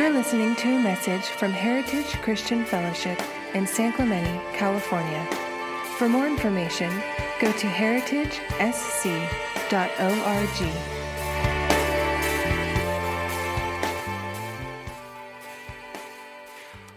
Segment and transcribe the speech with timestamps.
[0.00, 3.20] You're listening to a message from Heritage Christian Fellowship
[3.52, 5.22] in San Clemente, California.
[5.98, 6.90] For more information,
[7.38, 8.62] go to heritagesc.org.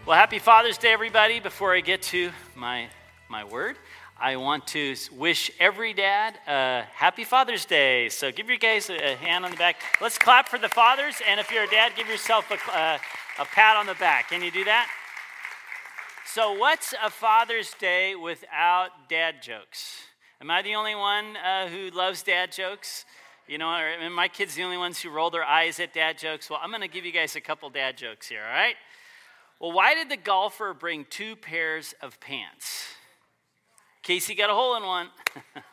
[0.06, 1.40] Well, happy Father's Day, everybody.
[1.40, 2.88] Before I get to my,
[3.28, 3.76] my word,
[4.16, 8.08] I want to wish every dad a happy Father's Day.
[8.08, 9.80] So give your guys a, hand on the back.
[10.00, 11.20] Let's clap for the fathers.
[11.28, 13.00] And if you're a dad, give yourself a, a,
[13.40, 14.30] a pat on the back.
[14.30, 14.88] Can you do that?
[16.26, 20.04] So, what's a Father's Day without dad jokes?
[20.40, 23.04] Am I the only one uh, who loves dad jokes?
[23.46, 26.48] You know, or, my kids the only ones who roll their eyes at dad jokes.
[26.48, 28.74] Well, I'm going to give you guys a couple dad jokes here, all right?
[29.60, 32.86] Well, why did the golfer bring two pairs of pants?
[34.04, 35.08] Casey got a hole in one.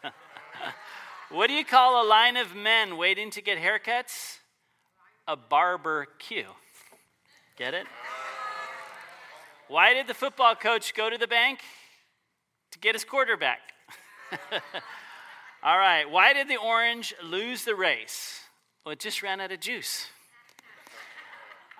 [1.32, 4.38] what do you call a line of men waiting to get haircuts?
[5.28, 6.48] A barber queue.
[7.58, 7.86] Get it?
[9.68, 11.60] Why did the football coach go to the bank?
[12.72, 13.60] To get his quarterback.
[15.64, 16.10] All right.
[16.10, 18.40] Why did the orange lose the race?
[18.86, 20.08] Well, it just ran out of juice.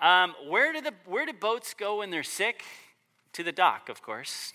[0.02, 2.62] Um, where, do the, where do boats go when they're sick?
[3.32, 4.52] To the dock, of course.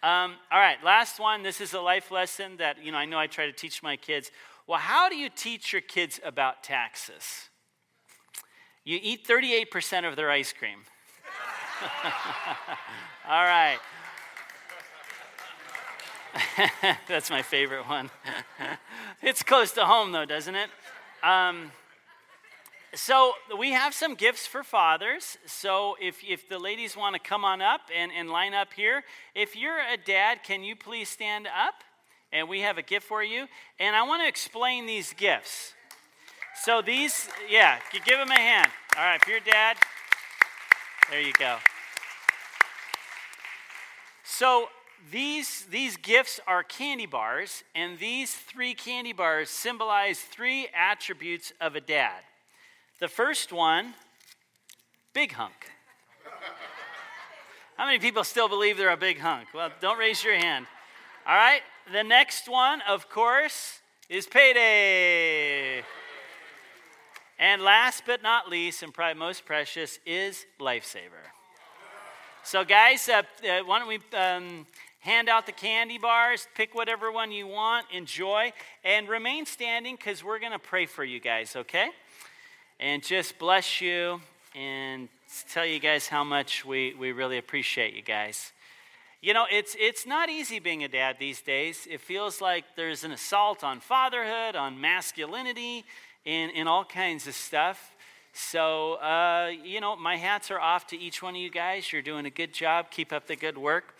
[0.00, 1.42] Um, all right, last one.
[1.42, 3.96] This is a life lesson that you know I know I try to teach my
[3.96, 4.30] kids.
[4.68, 7.48] Well, how do you teach your kids about taxes?
[8.84, 10.80] You eat 38% of their ice cream.
[13.28, 13.78] all right.
[17.08, 18.10] That's my favorite one.
[19.22, 20.70] it's close to home, though, doesn't it?
[21.22, 21.72] Um,
[22.94, 25.36] so we have some gifts for fathers.
[25.46, 29.04] So if, if the ladies want to come on up and, and line up here,
[29.34, 31.74] if you're a dad, can you please stand up?
[32.32, 33.46] And we have a gift for you.
[33.78, 35.74] And I want to explain these gifts.
[36.62, 38.70] So these, yeah, give them a hand.
[38.96, 39.76] All right, if you're a dad,
[41.10, 41.56] there you go.
[44.24, 44.68] So
[45.10, 51.76] these, these gifts are candy bars, and these three candy bars symbolize three attributes of
[51.76, 52.22] a dad.
[53.00, 53.94] The first one,
[55.14, 55.70] big hunk.
[57.76, 59.54] How many people still believe they're a big hunk?
[59.54, 60.66] Well, don't raise your hand.
[61.24, 61.60] All right,
[61.92, 65.84] the next one, of course, is payday.
[67.38, 71.22] And last but not least, and probably most precious, is lifesaver.
[72.42, 74.66] So, guys, uh, uh, why don't we um,
[74.98, 80.24] hand out the candy bars, pick whatever one you want, enjoy, and remain standing because
[80.24, 81.90] we're going to pray for you guys, okay?
[82.80, 84.20] And just bless you
[84.54, 85.08] and
[85.52, 88.52] tell you guys how much we, we really appreciate you guys.
[89.20, 91.88] You know, it's, it's not easy being a dad these days.
[91.90, 95.84] It feels like there's an assault on fatherhood, on masculinity,
[96.24, 97.96] and, and all kinds of stuff.
[98.32, 101.92] So, uh, you know, my hats are off to each one of you guys.
[101.92, 102.92] You're doing a good job.
[102.92, 103.96] Keep up the good work.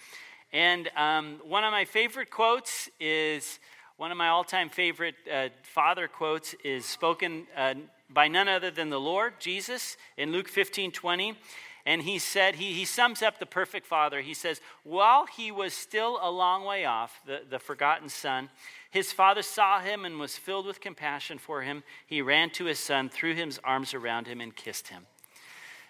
[0.52, 3.58] And um, one of my favorite quotes is
[3.96, 7.74] one of my all time favorite uh, father quotes is spoken uh,
[8.10, 11.36] by none other than the Lord Jesus in Luke 15 20.
[11.86, 14.20] And he said, he, he sums up the perfect father.
[14.20, 18.50] He says, While he was still a long way off, the, the forgotten son,
[18.90, 21.82] his father saw him and was filled with compassion for him.
[22.06, 25.06] He ran to his son, threw his arms around him, and kissed him.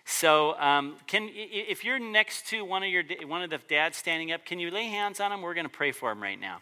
[0.05, 4.33] So, um, can, if you're next to one of, your, one of the dads standing
[4.33, 5.43] up, can you lay hands on him?
[5.43, 6.61] We're going to pray for him right now.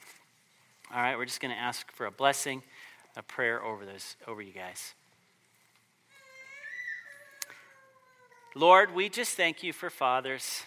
[0.94, 2.62] All right, we're just going to ask for a blessing,
[3.16, 4.94] a prayer over, those, over you guys.
[8.56, 10.62] Lord, we just thank you for fathers.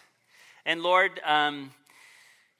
[0.63, 1.71] And Lord, um,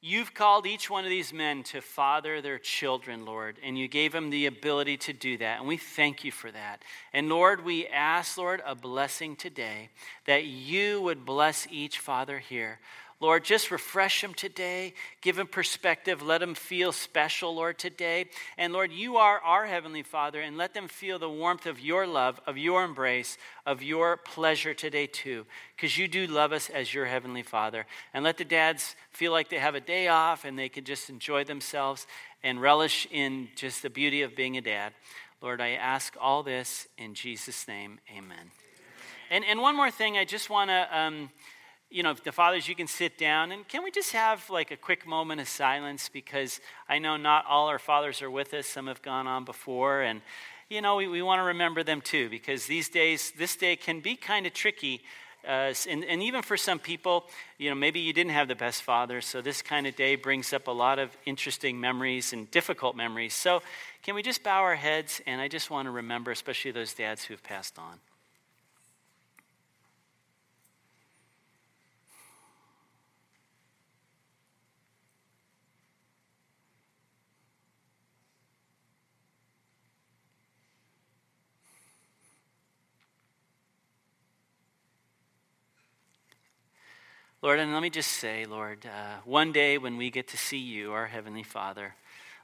[0.01, 4.11] you've called each one of these men to father their children, Lord, and you gave
[4.11, 5.59] them the ability to do that.
[5.59, 6.81] And we thank you for that.
[7.13, 9.91] And Lord, we ask, Lord, a blessing today
[10.25, 12.79] that you would bless each father here.
[13.21, 14.93] Lord, just refresh them today.
[15.19, 16.21] Give them perspective.
[16.21, 18.27] Let them feel special, Lord, today.
[18.57, 22.07] And Lord, you are our Heavenly Father, and let them feel the warmth of your
[22.07, 25.45] love, of your embrace, of your pleasure today, too,
[25.75, 27.85] because you do love us as your Heavenly Father.
[28.13, 31.09] And let the dads feel like they have a day off and they can just
[31.09, 32.07] enjoy themselves
[32.41, 34.93] and relish in just the beauty of being a dad.
[35.41, 37.99] Lord, I ask all this in Jesus' name.
[38.17, 38.51] Amen.
[39.29, 40.97] And, and one more thing, I just want to.
[40.97, 41.29] Um,
[41.89, 44.77] you know, the fathers, you can sit down and can we just have like a
[44.77, 48.67] quick moment of silence because I know not all our fathers are with us.
[48.67, 50.01] Some have gone on before.
[50.01, 50.21] And,
[50.69, 54.01] you know, we, we want to remember them too because these days, this day can
[54.01, 55.01] be kind of tricky.
[55.47, 57.25] Uh, and, and even for some people,
[57.57, 59.19] you know, maybe you didn't have the best father.
[59.19, 63.33] So this kind of day brings up a lot of interesting memories and difficult memories.
[63.33, 63.63] So
[64.03, 65.21] can we just bow our heads?
[65.25, 67.99] And I just want to remember, especially those dads who have passed on.
[87.41, 90.57] Lord, and let me just say, Lord, uh, one day when we get to see
[90.57, 91.95] you, our Heavenly Father,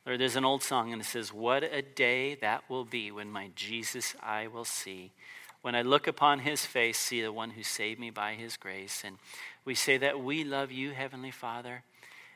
[0.06, 3.30] Lord, there's an old song and it says, What a day that will be when
[3.30, 5.12] my Jesus I will see.
[5.62, 9.01] When I look upon his face, see the one who saved me by his grace.
[9.03, 9.18] And
[9.65, 11.83] we say that we love you, Heavenly Father.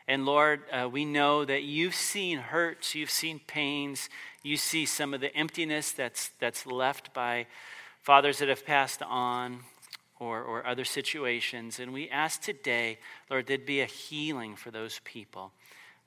[0.05, 4.09] And Lord, uh, we know that you've seen hurts, you've seen pains,
[4.43, 7.47] you see some of the emptiness that's, that's left by
[8.01, 9.59] fathers that have passed on
[10.19, 11.79] or, or other situations.
[11.79, 12.99] And we ask today,
[13.29, 15.51] Lord, there'd be a healing for those people.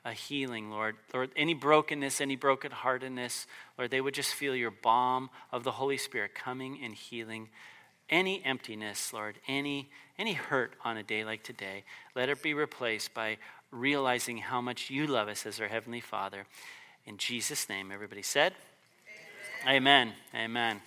[0.04, 0.96] A healing, Lord.
[1.14, 3.46] Lord, any brokenness, any brokenheartedness,
[3.78, 7.48] Lord, they would just feel your balm of the Holy Spirit coming and healing
[8.10, 9.88] any emptiness, Lord, any,
[10.18, 11.84] any hurt on a day like today.
[12.14, 13.38] Let it be replaced by
[13.70, 16.44] realizing how much you love us as our Heavenly Father.
[17.06, 18.52] In Jesus' name, everybody said,
[19.66, 19.76] Amen.
[19.76, 20.14] Amen.
[20.34, 20.82] Amen.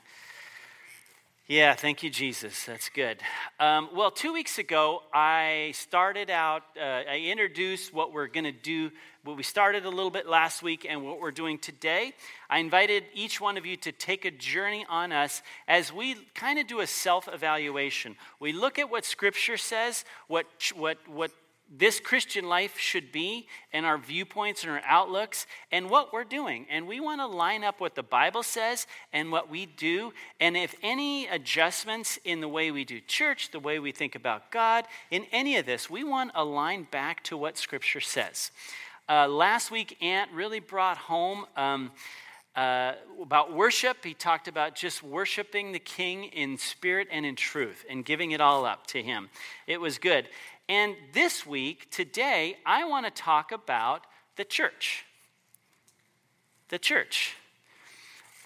[1.47, 2.63] Yeah, thank you, Jesus.
[2.63, 3.19] That's good.
[3.59, 8.51] Um, well, two weeks ago, I started out, uh, I introduced what we're going to
[8.51, 8.89] do,
[9.23, 12.15] what we started a little bit last week and what we're doing today.
[12.49, 16.57] I invited each one of you to take a journey on us as we kind
[16.57, 18.15] of do a self evaluation.
[18.39, 21.29] We look at what Scripture says, what, what, what
[21.69, 26.67] this Christian life should be and our viewpoints and our outlooks and what we're doing.
[26.69, 30.13] And we want to line up what the Bible says and what we do.
[30.39, 34.51] And if any adjustments in the way we do church, the way we think about
[34.51, 38.51] God, in any of this, we want to align back to what Scripture says.
[39.09, 41.45] Uh, last week, Ant really brought home.
[41.55, 41.91] Um,
[42.55, 43.97] uh, about worship.
[44.03, 48.39] He talked about just worshiping the King in spirit and in truth and giving it
[48.39, 49.29] all up to Him.
[49.67, 50.29] It was good.
[50.67, 55.05] And this week, today, I want to talk about the church.
[56.69, 57.35] The church.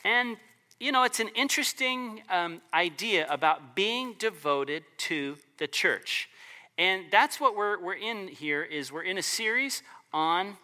[0.03, 0.37] And,
[0.79, 6.29] you know, it's an interesting um, idea about being devoted to the church.
[6.77, 9.81] And that's what we're, we're in here is we're in a series
[10.11, 10.57] on,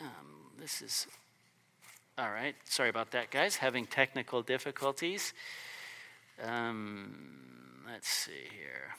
[0.00, 0.08] um,
[0.58, 1.06] this is,
[2.18, 5.32] all right, sorry about that, guys, having technical difficulties.
[6.42, 8.94] Um, let's see here.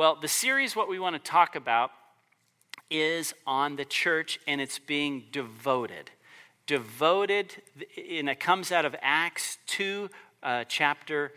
[0.00, 1.90] Well, the series, what we want to talk about
[2.88, 6.10] is on the church and it's being devoted.
[6.66, 7.60] Devoted,
[8.10, 10.08] and it comes out of Acts 2,
[10.42, 11.32] uh, chapter,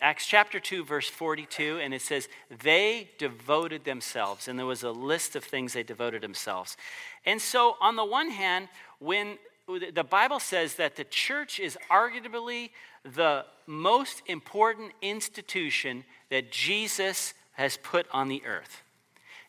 [0.00, 2.30] Acts chapter 2, verse 42, and it says,
[2.62, 4.48] They devoted themselves.
[4.48, 6.78] And there was a list of things they devoted themselves.
[7.26, 8.68] And so, on the one hand,
[9.00, 12.70] when the Bible says that the church is arguably
[13.04, 18.82] the most important institution that Jesus has put on the earth.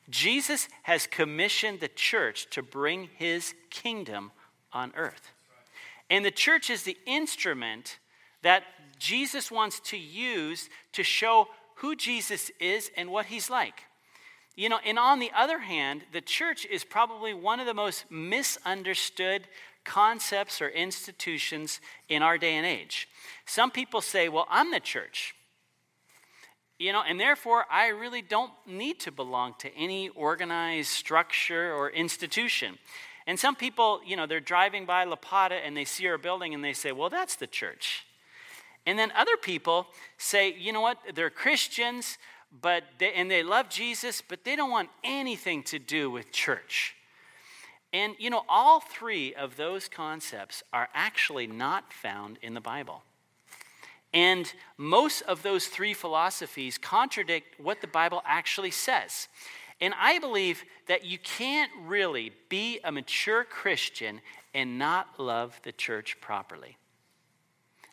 [0.09, 4.31] Jesus has commissioned the church to bring his kingdom
[4.73, 5.31] on earth.
[6.09, 7.99] And the church is the instrument
[8.41, 8.63] that
[8.97, 13.83] Jesus wants to use to show who Jesus is and what he's like.
[14.55, 18.05] You know, and on the other hand, the church is probably one of the most
[18.09, 19.43] misunderstood
[19.85, 21.79] concepts or institutions
[22.09, 23.07] in our day and age.
[23.45, 25.35] Some people say, well, I'm the church.
[26.79, 31.89] You know, and therefore, I really don't need to belong to any organized structure or
[31.89, 32.77] institution.
[33.27, 36.53] And some people, you know, they're driving by La Pata and they see our building
[36.53, 38.05] and they say, well, that's the church.
[38.85, 42.17] And then other people say, you know what, they're Christians,
[42.61, 46.95] but they, and they love Jesus, but they don't want anything to do with church.
[47.91, 53.03] And, you know, all three of those concepts are actually not found in the Bible.
[54.13, 59.27] And most of those three philosophies contradict what the Bible actually says.
[59.81, 64.21] And I believe that you can't really be a mature Christian
[64.53, 66.77] and not love the church properly.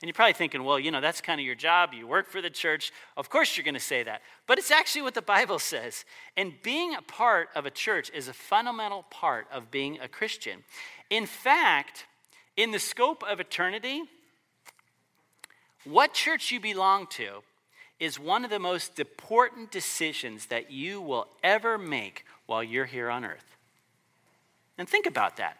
[0.02, 1.94] And you're probably thinking, well, you know, that's kind of your job.
[1.94, 2.92] You work for the church.
[3.16, 4.20] Of course, you're going to say that.
[4.46, 6.04] But it's actually what the Bible says.
[6.36, 10.64] And being a part of a church is a fundamental part of being a Christian.
[11.08, 12.06] In fact,
[12.56, 14.02] in the scope of eternity,
[15.86, 17.42] what church you belong to
[17.98, 23.10] is one of the most important decisions that you will ever make while you're here
[23.10, 23.56] on earth.
[24.78, 25.56] And think about that.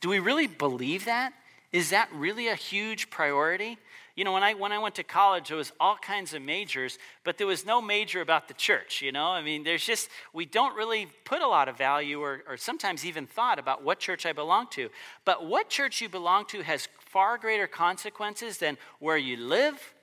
[0.00, 1.32] Do we really believe that?
[1.72, 3.78] Is that really a huge priority?
[4.14, 6.98] You know, when I, when I went to college, there was all kinds of majors,
[7.22, 9.26] but there was no major about the church, you know?
[9.26, 13.04] I mean, there's just, we don't really put a lot of value or, or sometimes
[13.04, 14.88] even thought about what church I belong to.
[15.26, 19.94] But what church you belong to has far greater consequences than where you live,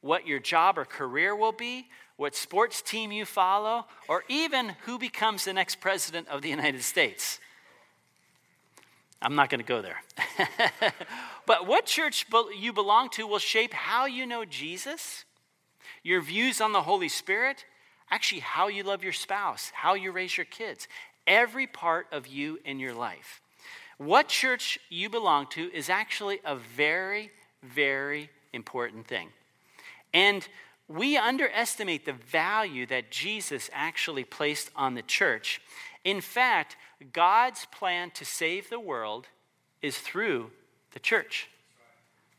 [0.00, 4.98] what your job or career will be, what sports team you follow, or even who
[4.98, 7.38] becomes the next president of the United States.
[9.20, 10.02] I'm not going to go there.
[11.46, 12.26] but what church
[12.58, 15.24] you belong to will shape how you know Jesus,
[16.02, 17.64] your views on the Holy Spirit,
[18.10, 20.86] actually how you love your spouse, how you raise your kids,
[21.26, 23.40] every part of you in your life.
[23.98, 27.30] What church you belong to is actually a very,
[27.62, 29.28] very important thing.
[30.12, 30.46] And
[30.88, 35.60] we underestimate the value that Jesus actually placed on the church.
[36.04, 36.76] In fact,
[37.12, 39.26] God's plan to save the world
[39.82, 40.50] is through
[40.92, 41.48] the church.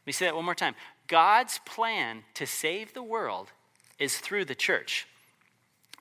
[0.02, 0.76] Let me say that one more time.
[1.08, 3.52] God's plan to save the world
[4.00, 5.08] is through the church.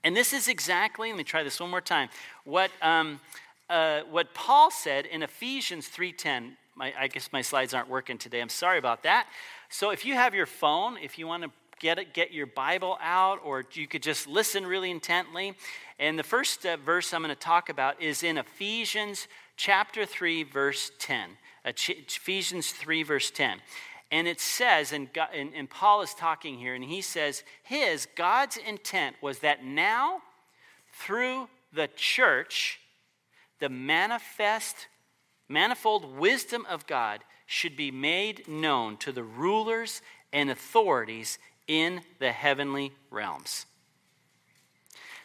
[0.04, 2.08] And this is exactly, let me try this one more time,
[2.44, 3.20] what, um,
[3.68, 6.52] uh, what Paul said in Ephesians 3.10.
[6.75, 8.40] My, I guess my slides aren't working today.
[8.40, 9.26] I'm sorry about that.
[9.68, 12.99] So if you have your phone, if you want to get it, get your Bible
[13.00, 15.54] out, or you could just listen really intently.
[15.99, 20.44] And the first uh, verse I'm going to talk about is in Ephesians chapter 3,
[20.44, 21.30] verse 10.
[21.64, 23.61] Uh, Ephesians 3, verse 10.
[24.11, 28.06] And it says, and, God, and, and Paul is talking here, and he says, His,
[28.14, 30.23] God's intent was that now,
[30.92, 32.78] through the church,
[33.58, 34.88] the manifest,
[35.48, 42.32] manifold wisdom of God should be made known to the rulers and authorities in the
[42.32, 43.66] heavenly realms.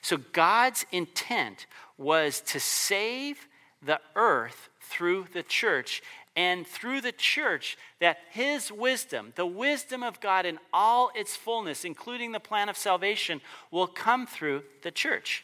[0.01, 1.65] So God's intent
[1.97, 3.47] was to save
[3.83, 6.01] the earth through the church,
[6.35, 11.83] and through the church, that His wisdom, the wisdom of God in all its fullness,
[11.85, 15.43] including the plan of salvation, will come through the church.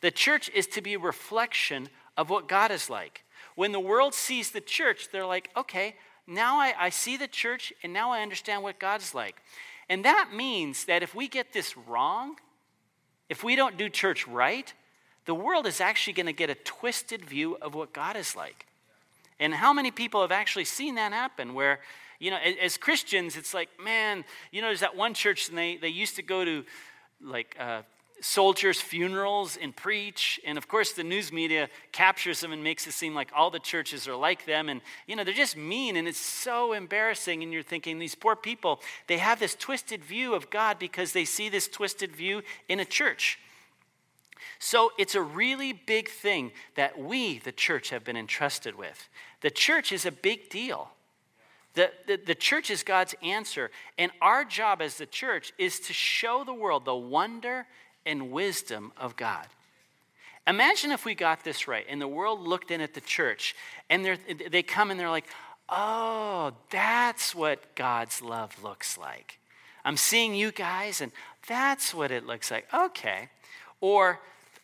[0.00, 3.24] The church is to be a reflection of what God is like.
[3.54, 5.96] When the world sees the church, they're like, okay,
[6.26, 9.36] now I, I see the church and now I understand what God is like.
[9.88, 12.36] And that means that if we get this wrong,
[13.28, 14.72] if we don't do church right,
[15.26, 18.66] the world is actually going to get a twisted view of what God is like.
[19.38, 21.80] And how many people have actually seen that happen where,
[22.18, 25.76] you know, as Christians, it's like, man, you know, there's that one church and they,
[25.76, 26.64] they used to go to
[27.20, 27.82] like uh,
[28.20, 30.40] soldiers' funerals and preach.
[30.44, 33.58] And of course, the news media captures them and makes it seem like all the
[33.58, 34.68] churches are like them.
[34.68, 37.42] And, you know, they're just mean and it's so embarrassing.
[37.42, 41.24] And you're thinking, these poor people, they have this twisted view of God because they
[41.24, 43.38] see this twisted view in a church.
[44.58, 49.08] So it's a really big thing that we, the church, have been entrusted with.
[49.42, 50.90] The church is a big deal.
[51.74, 53.70] The, the, the, church is God's answer.
[53.98, 57.66] And our job as the church is to show the world the wonder
[58.06, 59.46] and wisdom of God.
[60.46, 63.54] Imagine if we got this right and the world looked in at the church
[63.90, 65.26] and they come and they're like,
[65.68, 69.38] oh, that's what God's love looks like.
[69.84, 71.10] I'm seeing you guys and
[71.48, 72.66] that's what it looks like.
[72.72, 73.28] Okay.
[73.80, 74.20] Or,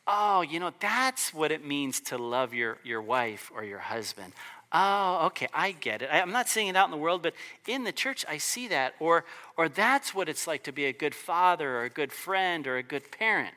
[0.06, 4.32] oh, you know, that's what it means to love your, your wife or your husband.
[4.72, 6.08] Oh, okay, I get it.
[6.10, 7.34] I, am not seeing it out in the world, but
[7.66, 8.94] in the church, I see that.
[9.00, 9.24] Or,
[9.58, 12.78] or that's what it's like to be a good father or a good friend or
[12.78, 13.54] a good parent.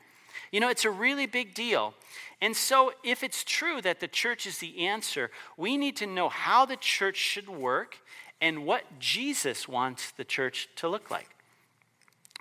[0.52, 1.94] You know, it's a really big deal.
[2.40, 6.28] And so, if it's true that the church is the answer, we need to know
[6.28, 7.96] how the church should work
[8.40, 11.35] and what Jesus wants the church to look like.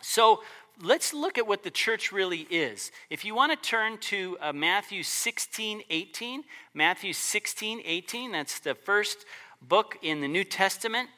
[0.07, 0.43] So,
[0.83, 2.91] let's look at what the church really is.
[3.09, 6.43] If you want to turn to uh, Matthew 16, 18,
[6.75, 9.25] Matthew 16, 18, that's the first
[9.63, 11.09] book in the New Testament.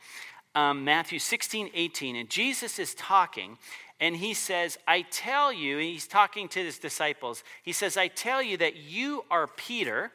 [0.56, 2.15] Um, Matthew 16, 18.
[2.15, 3.58] And Jesus is talking,
[4.00, 8.41] and he says, I tell you, he's talking to his disciples, he says, I tell
[8.41, 10.13] you that you are Peter.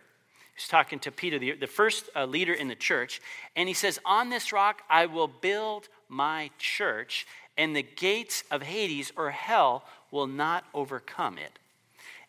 [0.56, 3.20] He's talking to Peter, the, the first uh, leader in the church.
[3.54, 7.26] And he says, On this rock I will build my church,
[7.56, 11.58] and the gates of Hades or hell will not overcome it.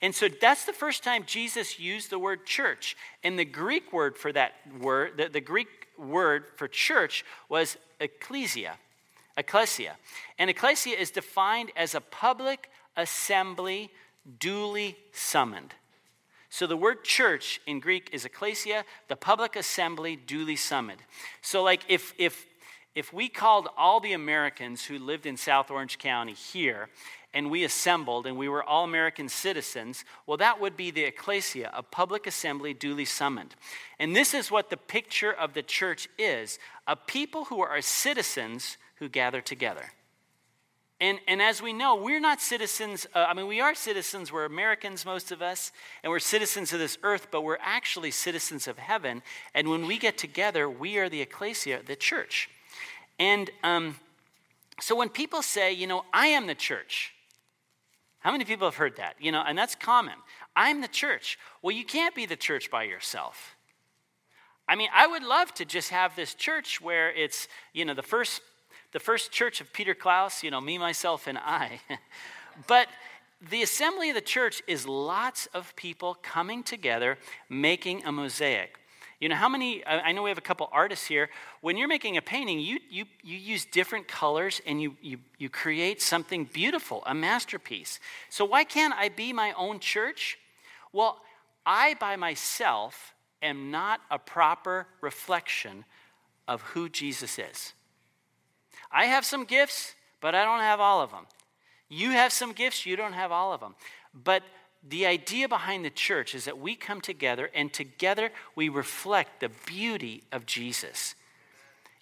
[0.01, 2.97] And so that's the first time Jesus used the word church.
[3.23, 8.75] And the Greek word for that word, the, the Greek word for church was ecclesia.
[9.37, 9.95] Ecclesia.
[10.37, 13.91] And ecclesia is defined as a public assembly
[14.39, 15.73] duly summoned.
[16.49, 21.01] So the word church in Greek is ecclesia, the public assembly duly summoned.
[21.41, 22.45] So like if if
[22.95, 26.89] if we called all the Americans who lived in South Orange County here
[27.33, 31.71] and we assembled and we were all American citizens, well, that would be the ecclesia,
[31.73, 33.55] a public assembly duly summoned.
[33.97, 38.77] And this is what the picture of the church is a people who are citizens
[38.97, 39.91] who gather together.
[41.01, 44.45] And, and as we know, we're not citizens, uh, I mean, we are citizens, we're
[44.45, 45.71] Americans, most of us,
[46.01, 49.21] and we're citizens of this earth, but we're actually citizens of heaven.
[49.53, 52.49] And when we get together, we are the ecclesia, the church.
[53.19, 53.95] And um,
[54.79, 57.13] so when people say, you know, I am the church,
[58.19, 59.15] how many people have heard that?
[59.19, 60.15] You know, and that's common.
[60.55, 61.37] I'm the church.
[61.61, 63.55] Well, you can't be the church by yourself.
[64.67, 68.01] I mean, I would love to just have this church where it's, you know, the
[68.01, 68.41] first
[68.93, 71.81] the first church of Peter Klaus, you know, me, myself, and I.
[72.67, 72.87] but
[73.49, 77.17] the assembly of the church is lots of people coming together
[77.49, 78.77] making a mosaic.
[79.23, 81.29] You know, how many, I know we have a couple artists here.
[81.61, 85.47] When you're making a painting, you, you, you use different colors and you, you, you
[85.47, 88.01] create something beautiful, a masterpiece.
[88.29, 90.37] So, why can't I be my own church?
[90.91, 91.21] Well,
[91.65, 95.85] I by myself am not a proper reflection
[96.45, 97.71] of who Jesus is.
[98.91, 101.27] I have some gifts, but I don't have all of them.
[101.87, 103.75] You have some gifts, you don't have all of them.
[104.13, 104.43] But
[104.87, 109.49] the idea behind the church is that we come together and together we reflect the
[109.65, 111.15] beauty of Jesus.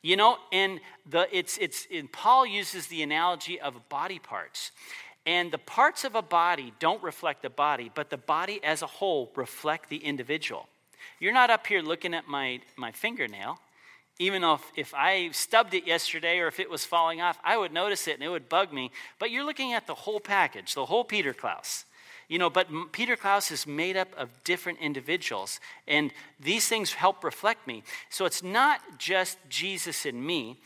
[0.02, 4.72] You know, and the it's it's Paul uses the analogy of body parts.
[5.26, 8.88] And the parts of a body don't reflect the body, but the body as a
[8.88, 10.68] whole reflect the individual.
[11.20, 13.60] You're not up here looking at my, my fingernail.
[14.18, 17.58] Even though if, if I stubbed it yesterday or if it was falling off, I
[17.58, 18.92] would notice it and it would bug me.
[19.20, 21.86] But you're looking at the whole package, the whole Peter Klaus.
[22.32, 27.26] You know, but Peter Klaus is made up of different individuals, and these things help
[27.26, 27.84] reflect me.
[28.10, 30.58] So it's not just Jesus and me.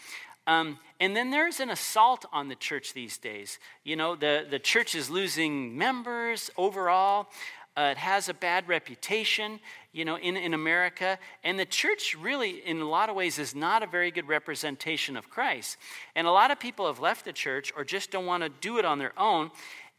[0.45, 3.57] Um, and then there's an assault on the church these days.
[3.83, 7.29] You know, the, the church is losing members overall.
[7.75, 9.59] Uh, it has a bad reputation,
[9.91, 11.17] you know, in, in America.
[11.43, 15.17] And the church really, in a lot of ways, is not a very good representation
[15.17, 15.77] of Christ.
[16.15, 18.77] And a lot of people have left the church or just don't want to do
[18.77, 19.51] it on their own.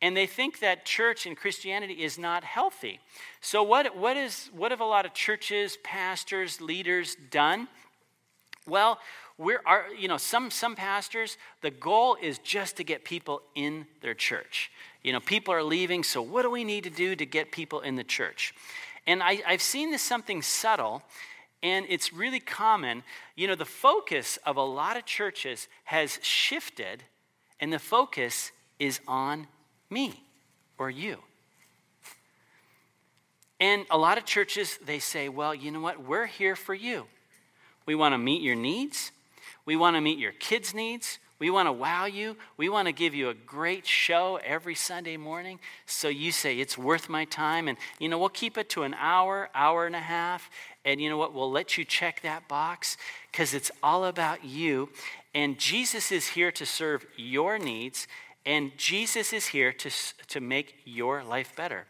[0.02, 3.00] And they think that church and Christianity is not healthy.
[3.40, 7.68] So, what, what, is, what have a lot of churches, pastors, leaders done?
[8.66, 8.98] Well,
[9.38, 13.86] we're our, you know some some pastors the goal is just to get people in
[14.00, 14.70] their church
[15.02, 17.80] you know people are leaving so what do we need to do to get people
[17.80, 18.54] in the church
[19.06, 21.02] and I, i've seen this something subtle
[21.62, 23.02] and it's really common
[23.34, 27.02] you know the focus of a lot of churches has shifted
[27.60, 29.46] and the focus is on
[29.90, 30.22] me
[30.78, 31.18] or you
[33.58, 37.06] and a lot of churches they say well you know what we're here for you
[37.86, 39.12] we want to meet your needs
[39.66, 41.18] we want to meet your kids' needs.
[41.38, 42.36] We want to wow you.
[42.56, 45.58] We want to give you a great show every Sunday morning.
[45.84, 47.68] So you say, it's worth my time.
[47.68, 50.48] And, you know, we'll keep it to an hour, hour and a half.
[50.84, 51.34] And you know what?
[51.34, 52.96] We'll let you check that box
[53.30, 54.88] because it's all about you.
[55.34, 58.06] And Jesus is here to serve your needs.
[58.46, 59.90] And Jesus is here to,
[60.28, 61.86] to make your life better.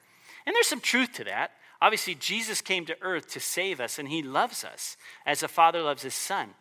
[0.46, 1.52] And there's some truth to that.
[1.82, 5.82] Obviously, Jesus came to earth to save us, and he loves us as a father
[5.82, 6.54] loves his son.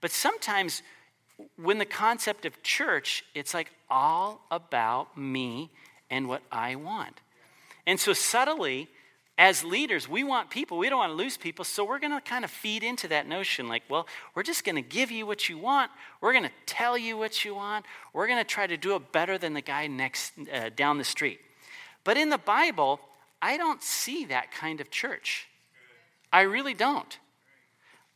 [0.00, 0.82] But sometimes
[1.56, 5.70] when the concept of church, it's like all about me
[6.10, 7.20] and what I want.
[7.86, 8.88] And so subtly,
[9.40, 12.20] as leaders, we want people, we don't want to lose people, so we're going to
[12.20, 15.48] kind of feed into that notion like, well, we're just going to give you what
[15.48, 18.76] you want, we're going to tell you what you want, we're going to try to
[18.76, 21.40] do it better than the guy next uh, down the street.
[22.04, 23.00] But in the Bible,
[23.40, 25.48] I don't see that kind of church.
[26.30, 27.18] I really don't.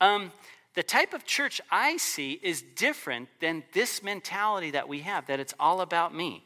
[0.02, 0.30] Um,
[0.74, 5.40] the type of church I see is different than this mentality that we have, that
[5.40, 6.44] it's all about me.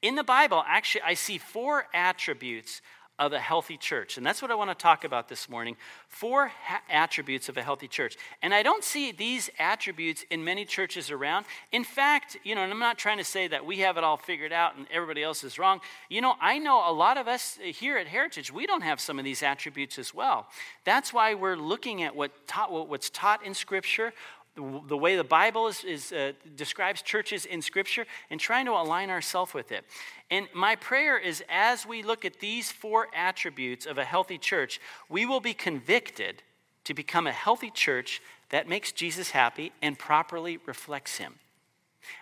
[0.00, 2.80] In the Bible, actually, I see four attributes
[3.22, 4.16] of a healthy church.
[4.16, 5.76] And that's what I want to talk about this morning
[6.08, 8.16] four ha- attributes of a healthy church.
[8.42, 11.46] And I don't see these attributes in many churches around.
[11.70, 14.16] In fact, you know, and I'm not trying to say that we have it all
[14.16, 15.80] figured out and everybody else is wrong.
[16.10, 19.20] You know, I know a lot of us here at Heritage, we don't have some
[19.20, 20.48] of these attributes as well.
[20.84, 24.12] That's why we're looking at what taught, what's taught in Scripture
[24.54, 29.08] the way the Bible is, is uh, describes churches in Scripture and trying to align
[29.08, 29.84] ourselves with it.
[30.30, 34.80] And my prayer is as we look at these four attributes of a healthy church,
[35.08, 36.42] we will be convicted
[36.84, 41.34] to become a healthy church that makes Jesus happy and properly reflects Him.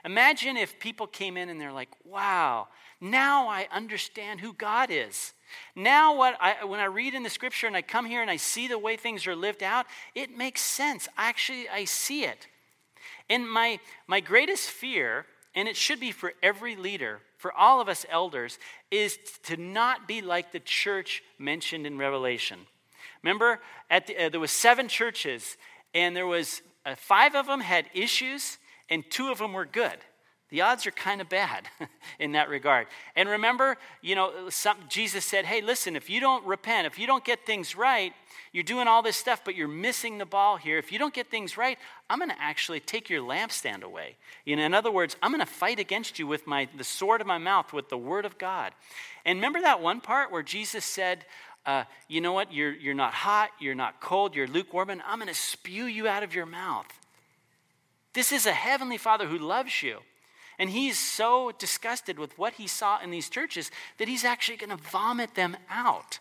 [0.04, 2.68] Imagine if people came in and they're like, wow,
[3.00, 5.32] now I understand who God is.
[5.74, 8.36] Now, what I, when I read in the scripture and I come here and I
[8.36, 11.08] see the way things are lived out, it makes sense.
[11.16, 12.46] Actually, I see it.
[13.28, 17.88] And my, my greatest fear, and it should be for every leader, for all of
[17.88, 18.58] us elders,
[18.90, 22.58] is to not be like the church mentioned in Revelation.
[23.22, 25.56] Remember, the, uh, there was seven churches,
[25.94, 28.58] and there was uh, five of them had issues,
[28.88, 29.98] and two of them were good
[30.50, 31.68] the odds are kind of bad
[32.18, 32.88] in that regard.
[33.16, 37.06] And remember, you know, some, Jesus said, hey, listen, if you don't repent, if you
[37.06, 38.12] don't get things right,
[38.52, 40.76] you're doing all this stuff, but you're missing the ball here.
[40.76, 44.16] If you don't get things right, I'm going to actually take your lampstand away.
[44.44, 47.20] You know, in other words, I'm going to fight against you with my, the sword
[47.20, 48.72] of my mouth, with the word of God.
[49.24, 51.24] And remember that one part where Jesus said,
[51.64, 55.18] uh, you know what, you're, you're not hot, you're not cold, you're lukewarm, and I'm
[55.18, 56.86] going to spew you out of your mouth.
[58.14, 60.00] This is a heavenly Father who loves you.
[60.60, 64.76] And he's so disgusted with what he saw in these churches that he's actually going
[64.76, 66.18] to vomit them out.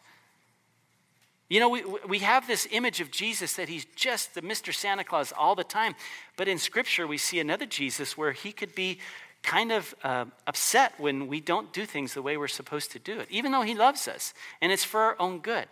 [1.49, 4.73] You know, we, we have this image of Jesus that he's just the Mr.
[4.73, 5.93] Santa Claus all the time.
[6.37, 8.99] But in Scripture, we see another Jesus where he could be
[9.43, 13.19] kind of uh, upset when we don't do things the way we're supposed to do
[13.19, 15.65] it, even though he loves us and it's for our own good.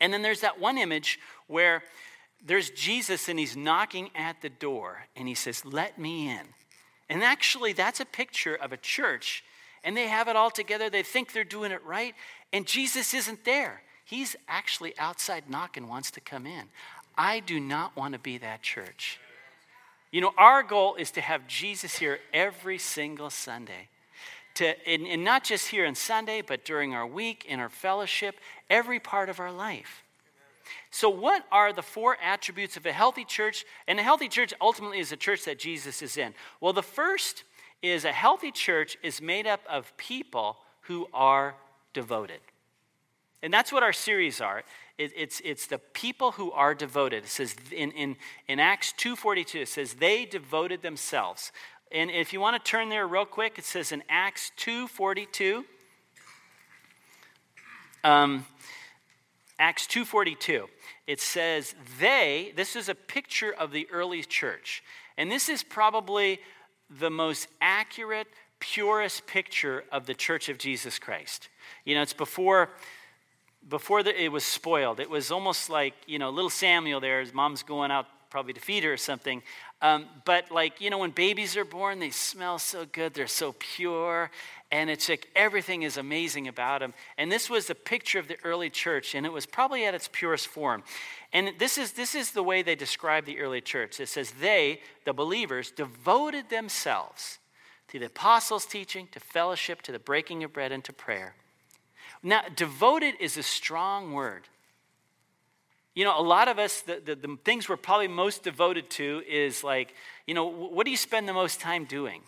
[0.00, 1.82] And then there's that one image where
[2.44, 6.46] there's Jesus and he's knocking at the door and he says, Let me in.
[7.08, 9.44] And actually, that's a picture of a church
[9.86, 10.90] and they have it all together.
[10.90, 12.14] They think they're doing it right,
[12.52, 13.82] and Jesus isn't there.
[14.04, 16.64] He's actually outside knocking, wants to come in.
[17.16, 19.20] I do not want to be that church.
[20.10, 23.88] You know, our goal is to have Jesus here every single Sunday.
[24.54, 28.36] To, and, and not just here on Sunday, but during our week, in our fellowship,
[28.68, 30.02] every part of our life.
[30.90, 33.64] So, what are the four attributes of a healthy church?
[33.86, 36.34] And a healthy church ultimately is a church that Jesus is in.
[36.60, 37.44] Well, the first
[37.82, 41.54] is a healthy church is made up of people who are
[41.92, 42.40] devoted.
[43.42, 44.62] And that's what our series are.
[44.98, 47.24] It, it's, it's the people who are devoted.
[47.24, 48.16] It says in, in,
[48.48, 51.52] in Acts 2.42, it says they devoted themselves.
[51.92, 55.64] And if you want to turn there real quick, it says in Acts 2.42,
[58.02, 58.46] um,
[59.58, 60.64] Acts 2.42,
[61.06, 64.82] it says they, this is a picture of the early church.
[65.16, 66.40] And this is probably
[66.90, 68.28] the most accurate,
[68.60, 71.48] purest picture of the church of Jesus Christ.
[71.84, 72.70] You know, it's before
[73.68, 75.00] before the, it was spoiled.
[75.00, 78.60] It was almost like, you know, little Samuel there, his mom's going out probably to
[78.60, 79.42] feed her or something.
[79.82, 83.54] Um, but like, you know, when babies are born, they smell so good, they're so
[83.58, 84.30] pure,
[84.70, 86.94] and it's like everything is amazing about them.
[87.18, 90.08] And this was the picture of the early church, and it was probably at its
[90.10, 90.82] purest form.
[91.32, 94.00] And this is, this is the way they describe the early church.
[94.00, 97.38] It says, they, the believers, devoted themselves
[97.88, 101.34] to the apostles' teaching, to fellowship, to the breaking of bread, and to prayer.
[102.22, 104.44] Now, devoted is a strong word.
[105.96, 109.22] You know, a lot of us, the, the, the, things we're probably most devoted to
[109.26, 109.94] is like,
[110.26, 112.20] you know, what do you spend the most time doing?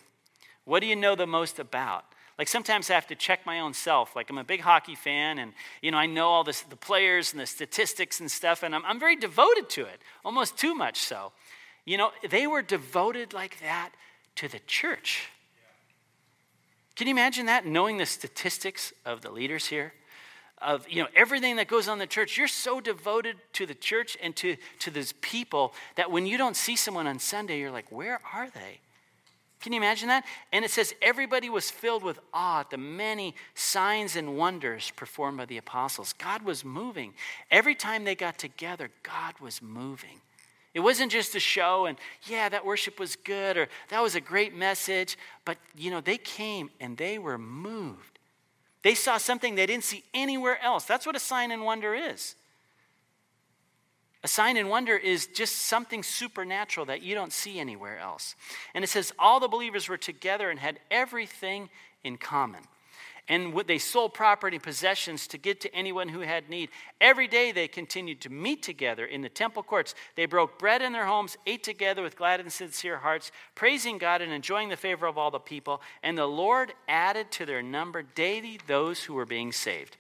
[0.65, 2.07] What do you know the most about?
[2.39, 4.17] Like sometimes I have to check my own self.
[4.17, 5.53] Like I'm a big hockey fan and,
[5.83, 8.87] you know, I know all this, the players and the statistics and stuff, and I'm,
[8.87, 11.33] I'm very devoted to it, almost too much so.
[11.85, 13.91] You know, they were devoted like that
[14.37, 15.29] to the church.
[16.97, 19.93] Can you imagine that, knowing the statistics of the leaders here?
[20.61, 23.75] Of you know everything that goes on in the church, you're so devoted to the
[23.75, 27.71] church and to, to these people that when you don't see someone on Sunday, you're
[27.71, 28.81] like, where are they?
[29.61, 30.25] Can you imagine that?
[30.53, 35.39] And it says everybody was filled with awe at the many signs and wonders performed
[35.39, 36.13] by the apostles.
[36.13, 37.15] God was moving.
[37.51, 40.21] Every time they got together, God was moving.
[40.75, 44.21] It wasn't just a show and, yeah, that worship was good or that was a
[44.21, 45.19] great message.
[45.45, 48.18] But, you know, they came and they were moved.
[48.89, 50.87] They saw something they didn't see anywhere else.
[50.87, 52.37] That's what a sign and wonder is.
[54.25, 58.35] A sign and wonder is just something supernatural that you don't see anywhere else.
[58.73, 61.69] And it says all the believers were together and had everything
[62.03, 62.63] in common
[63.29, 66.71] and they sold property and possessions to give to anyone who had need.
[67.01, 69.95] Every day they continued to meet together in the temple courts.
[70.17, 74.23] They broke bread in their homes, ate together with glad and sincere hearts, praising God
[74.23, 75.83] and enjoying the favor of all the people.
[76.03, 79.99] And the Lord added to their number daily those who were being saved.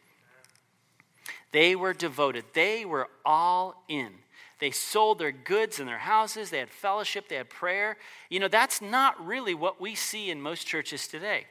[1.53, 4.13] They were devoted, they were all in.
[4.59, 7.97] They sold their goods and their houses, they had fellowship, they had prayer.
[8.29, 11.47] You know, that's not really what we see in most churches today.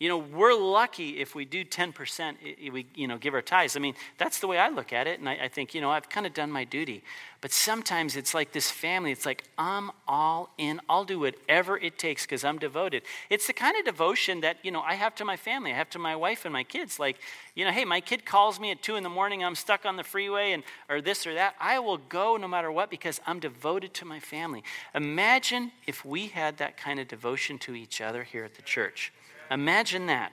[0.00, 3.76] You know, we're lucky if we do 10%, we, you know, give our tithes.
[3.76, 5.20] I mean, that's the way I look at it.
[5.20, 7.04] And I, I think, you know, I've kind of done my duty.
[7.40, 9.12] But sometimes it's like this family.
[9.12, 10.80] It's like, I'm all in.
[10.88, 13.04] I'll do whatever it takes because I'm devoted.
[13.30, 15.70] It's the kind of devotion that, you know, I have to my family.
[15.70, 16.98] I have to my wife and my kids.
[16.98, 17.18] Like,
[17.54, 19.44] you know, hey, my kid calls me at 2 in the morning.
[19.44, 21.54] I'm stuck on the freeway and, or this or that.
[21.60, 24.64] I will go no matter what because I'm devoted to my family.
[24.92, 29.12] Imagine if we had that kind of devotion to each other here at the church.
[29.50, 30.32] Imagine that.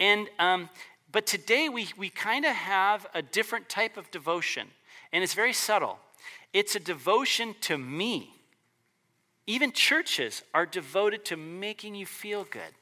[0.00, 0.68] And, um,
[1.10, 4.68] but today we, we kind of have a different type of devotion,
[5.12, 5.98] and it's very subtle.
[6.52, 8.34] It's a devotion to me.
[9.46, 12.74] Even churches are devoted to making you feel good,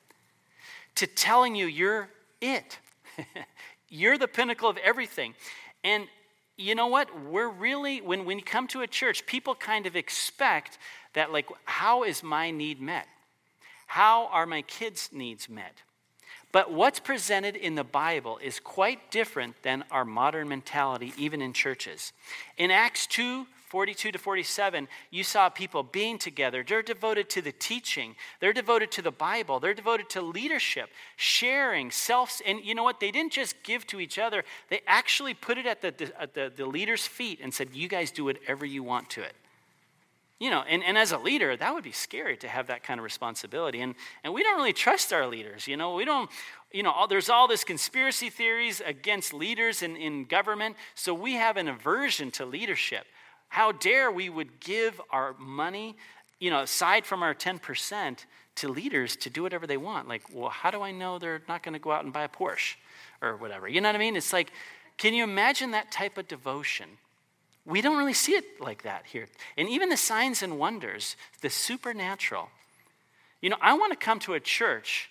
[0.96, 2.08] to telling you you're
[2.40, 2.78] it.
[3.88, 5.34] you're the pinnacle of everything.
[5.84, 6.08] And
[6.56, 7.08] you know what?
[7.22, 10.78] We're really, when, when you come to a church, people kind of expect
[11.12, 13.06] that, like, how is my need met?
[13.86, 15.82] How are my kids' needs met?
[16.52, 21.52] But what's presented in the Bible is quite different than our modern mentality, even in
[21.52, 22.12] churches.
[22.56, 26.64] In Acts 2 42 to 47, you saw people being together.
[26.66, 31.90] They're devoted to the teaching, they're devoted to the Bible, they're devoted to leadership, sharing,
[31.90, 32.40] self.
[32.46, 33.00] And you know what?
[33.00, 36.52] They didn't just give to each other, they actually put it at the, at the,
[36.54, 39.34] the leader's feet and said, You guys do whatever you want to it.
[40.38, 43.00] You know, and, and as a leader, that would be scary to have that kind
[43.00, 43.80] of responsibility.
[43.80, 45.66] And, and we don't really trust our leaders.
[45.66, 46.30] You know, we don't,
[46.70, 50.76] you know, all, there's all this conspiracy theories against leaders in, in government.
[50.94, 53.06] So we have an aversion to leadership.
[53.48, 55.96] How dare we would give our money,
[56.38, 58.18] you know, aside from our 10%
[58.56, 60.06] to leaders to do whatever they want?
[60.06, 62.28] Like, well, how do I know they're not going to go out and buy a
[62.28, 62.74] Porsche
[63.22, 63.68] or whatever?
[63.68, 64.16] You know what I mean?
[64.16, 64.52] It's like,
[64.98, 66.98] can you imagine that type of devotion?
[67.66, 69.26] We don't really see it like that here.
[69.56, 72.48] And even the signs and wonders, the supernatural.
[73.40, 75.10] You know, I want to come to a church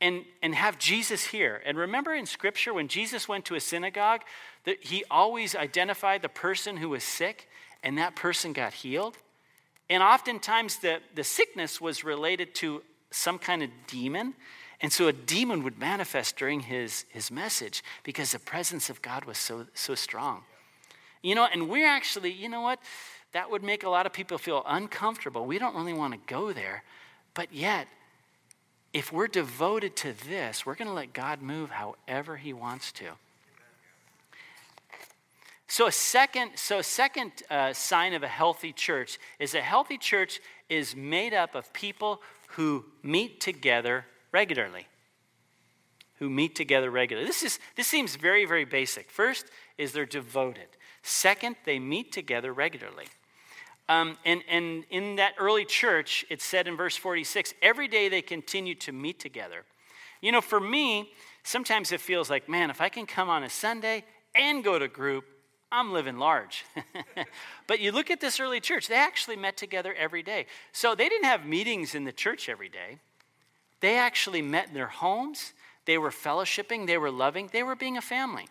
[0.00, 1.62] and, and have Jesus here.
[1.64, 4.20] And remember in Scripture when Jesus went to a synagogue,
[4.64, 7.48] that he always identified the person who was sick
[7.82, 9.16] and that person got healed?
[9.88, 14.34] And oftentimes the, the sickness was related to some kind of demon.
[14.80, 19.24] And so a demon would manifest during his, his message because the presence of God
[19.24, 20.42] was so, so strong.
[21.22, 22.80] You know, and we're actually, you know what?
[23.32, 25.46] That would make a lot of people feel uncomfortable.
[25.46, 26.82] We don't really want to go there.
[27.34, 27.88] But yet,
[28.92, 33.12] if we're devoted to this, we're going to let God move however He wants to.
[35.66, 39.96] So a second, so a second uh, sign of a healthy church is a healthy
[39.96, 44.86] church is made up of people who meet together regularly.
[46.18, 47.26] Who meet together regularly.
[47.26, 49.10] This is this seems very very basic.
[49.10, 49.46] First
[49.78, 50.68] is they're devoted.
[51.02, 53.06] Second, they meet together regularly.
[53.88, 58.22] Um, and, and in that early church, it said in verse 46 every day they
[58.22, 59.64] continued to meet together.
[60.20, 61.12] You know, for me,
[61.42, 64.86] sometimes it feels like, man, if I can come on a Sunday and go to
[64.86, 65.24] group,
[65.72, 66.64] I'm living large.
[67.66, 70.46] but you look at this early church, they actually met together every day.
[70.70, 72.98] So they didn't have meetings in the church every day.
[73.80, 75.54] They actually met in their homes,
[75.86, 78.46] they were fellowshipping, they were loving, they were being a family.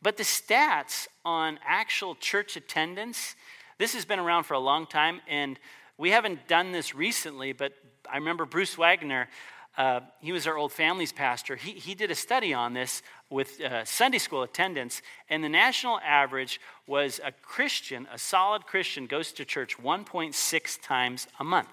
[0.00, 3.34] But the stats on actual church attendance,
[3.78, 5.58] this has been around for a long time, and
[5.96, 7.72] we haven't done this recently, but
[8.10, 9.28] I remember Bruce Wagner,
[9.76, 11.56] uh, he was our old families pastor.
[11.56, 16.00] He, he did a study on this with uh, Sunday school attendance, and the national
[16.00, 21.68] average was a Christian, a solid Christian, goes to church 1.6 times a month.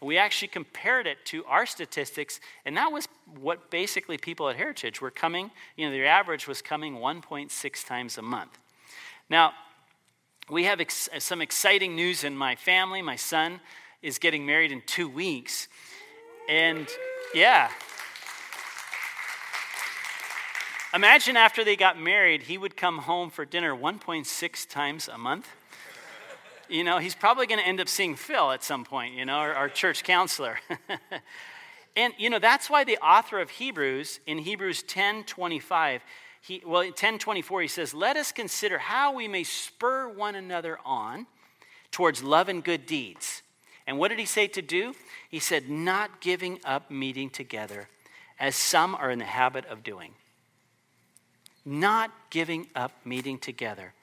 [0.00, 3.08] We actually compared it to our statistics, and that was
[3.40, 8.16] what basically people at Heritage were coming, you know, their average was coming 1.6 times
[8.16, 8.58] a month.
[9.28, 9.54] Now,
[10.48, 13.02] we have ex- some exciting news in my family.
[13.02, 13.60] My son
[14.00, 15.68] is getting married in two weeks.
[16.48, 16.88] And
[17.34, 17.70] yeah.
[20.94, 25.48] Imagine after they got married, he would come home for dinner 1.6 times a month
[26.68, 29.34] you know, he's probably going to end up seeing Phil at some point, you know,
[29.34, 30.58] our, our church counselor.
[31.96, 36.02] and, you know, that's why the author of Hebrews, in Hebrews 10 25,
[36.40, 40.78] he, well, 10 24, he says, Let us consider how we may spur one another
[40.84, 41.26] on
[41.90, 43.42] towards love and good deeds.
[43.86, 44.94] And what did he say to do?
[45.30, 47.88] He said, Not giving up meeting together,
[48.38, 50.12] as some are in the habit of doing.
[51.64, 53.94] Not giving up meeting together.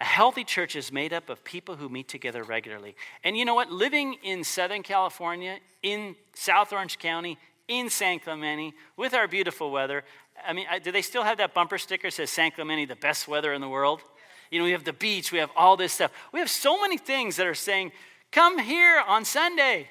[0.00, 2.96] A healthy church is made up of people who meet together regularly.
[3.22, 3.70] And you know what?
[3.70, 10.04] Living in Southern California, in South Orange County, in San Clemente, with our beautiful weather,
[10.46, 13.28] I mean, do they still have that bumper sticker that says San Clemente, the best
[13.28, 14.02] weather in the world?
[14.50, 16.10] You know, we have the beach, we have all this stuff.
[16.32, 17.92] We have so many things that are saying,
[18.32, 19.88] come here on Sunday.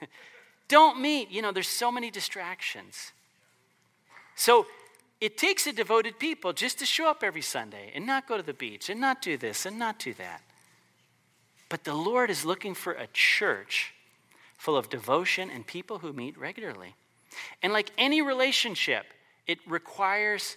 [0.68, 1.30] Don't meet.
[1.30, 3.12] You know, there's so many distractions.
[4.34, 4.66] So
[5.20, 8.42] it takes a devoted people just to show up every Sunday and not go to
[8.42, 10.42] the beach and not do this and not do that.
[11.68, 13.94] But the Lord is looking for a church
[14.58, 16.94] full of devotion and people who meet regularly.
[17.62, 19.06] And like any relationship,
[19.46, 20.56] it requires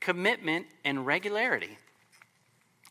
[0.00, 1.78] commitment and regularity.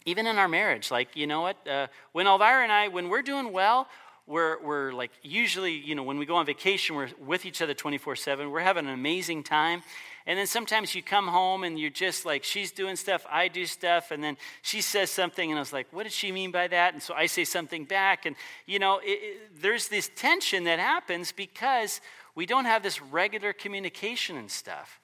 [0.05, 1.67] Even in our marriage, like, you know what?
[1.67, 3.87] Uh, when Elvira and I, when we're doing well,
[4.25, 7.73] we're, we're like usually, you know, when we go on vacation, we're with each other
[7.73, 8.49] 24 7.
[8.49, 9.83] We're having an amazing time.
[10.31, 13.65] And then sometimes you come home and you're just like, she's doing stuff, I do
[13.65, 16.69] stuff, and then she says something, and I was like, what did she mean by
[16.69, 16.93] that?
[16.93, 18.25] And so I say something back.
[18.25, 21.99] And, you know, it, it, there's this tension that happens because
[22.33, 25.01] we don't have this regular communication and stuff.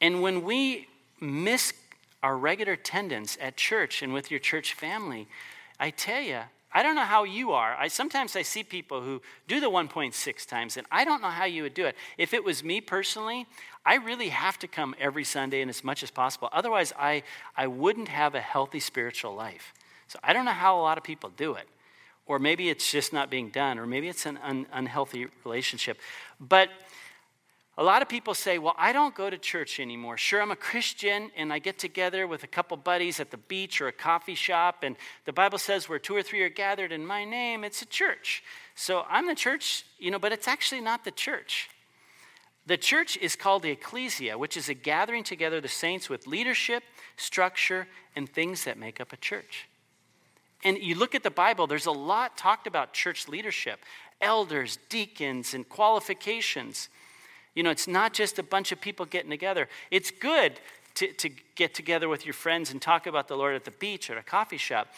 [0.00, 0.88] And when we
[1.20, 1.72] miss
[2.24, 5.28] our regular attendance at church and with your church family,
[5.78, 6.40] I tell you,
[6.72, 7.76] I don't know how you are.
[7.76, 11.44] I sometimes I see people who do the 1.6 times, and I don't know how
[11.44, 11.96] you would do it.
[12.18, 13.46] If it was me personally,
[13.88, 16.50] I really have to come every Sunday and as much as possible.
[16.52, 17.22] Otherwise, I,
[17.56, 19.72] I wouldn't have a healthy spiritual life.
[20.08, 21.66] So I don't know how a lot of people do it.
[22.26, 25.98] Or maybe it's just not being done, or maybe it's an un, unhealthy relationship.
[26.38, 26.68] But
[27.78, 30.18] a lot of people say, Well, I don't go to church anymore.
[30.18, 33.80] Sure, I'm a Christian and I get together with a couple buddies at the beach
[33.80, 37.06] or a coffee shop, and the Bible says where two or three are gathered in
[37.06, 38.42] my name, it's a church.
[38.74, 41.70] So I'm the church, you know, but it's actually not the church.
[42.68, 46.26] The church is called the ecclesia, which is a gathering together of the saints with
[46.26, 46.82] leadership,
[47.16, 49.66] structure, and things that make up a church.
[50.62, 53.80] And you look at the Bible, there's a lot talked about church leadership
[54.20, 56.90] elders, deacons, and qualifications.
[57.54, 59.66] You know, it's not just a bunch of people getting together.
[59.90, 60.60] It's good
[60.96, 64.10] to, to get together with your friends and talk about the Lord at the beach
[64.10, 64.88] or a coffee shop,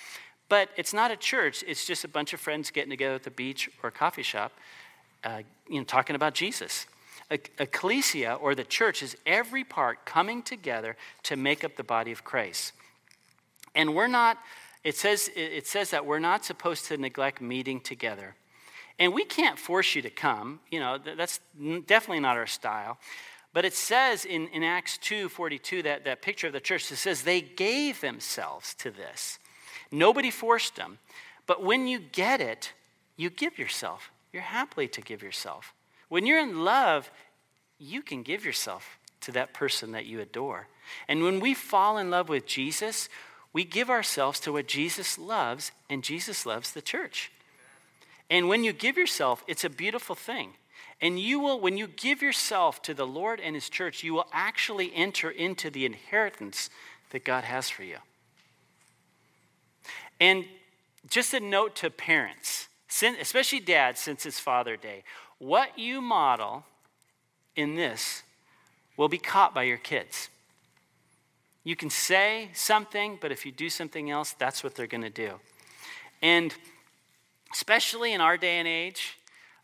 [0.49, 1.63] but it's not a church.
[1.69, 4.53] It's just a bunch of friends getting together at the beach or a coffee shop,
[5.23, 6.87] uh, you know, talking about Jesus.
[7.31, 12.25] Ecclesia, or the church, is every part coming together to make up the body of
[12.25, 12.73] Christ.
[13.75, 14.38] And we're not,
[14.83, 18.35] it says, it says that we're not supposed to neglect meeting together.
[18.99, 20.61] And we can't force you to come.
[20.71, 21.40] You know, that's
[21.87, 22.99] definitely not our style.
[23.53, 26.97] But it says in, in Acts 2 42, that, that picture of the church, it
[26.97, 29.38] says they gave themselves to this.
[29.90, 30.99] Nobody forced them.
[31.47, 32.73] But when you get it,
[33.16, 34.12] you give yourself.
[34.33, 35.75] You're happily to give yourself.
[36.11, 37.11] When you're in love,
[37.79, 40.66] you can give yourself to that person that you adore.
[41.09, 43.09] And when we fall in love with Jesus,
[43.53, 47.31] we give ourselves to what Jesus loves, and Jesus loves the church.
[48.29, 50.55] And when you give yourself, it's a beautiful thing.
[51.01, 54.27] And you will, when you give yourself to the Lord and His church, you will
[54.33, 56.70] actually enter into the inheritance
[57.11, 57.99] that God has for you.
[60.18, 60.44] And
[61.09, 62.68] just a note to parents,
[63.01, 65.05] especially dads, since it's Father Day
[65.40, 66.64] what you model
[67.57, 68.22] in this
[68.96, 70.29] will be caught by your kids.
[71.64, 75.11] You can say something, but if you do something else, that's what they're going to
[75.11, 75.40] do.
[76.22, 76.55] And
[77.53, 79.18] especially in our day and age,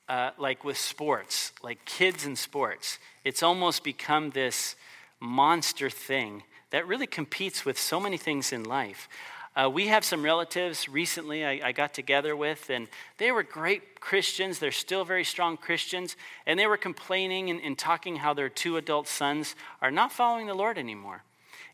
[0.09, 4.77] uh, like with sports, like kids in sports, it's almost become this
[5.21, 9.09] monster thing that really competes with so many things in life.
[9.57, 14.01] Uh, we have some relatives recently I, I, got together with, and they were great
[14.01, 14.59] Christians.
[14.59, 16.15] They're still very strong Christians.
[16.45, 20.47] And they were complaining and, and talking how their two adult sons are not following
[20.47, 21.23] the Lord anymore.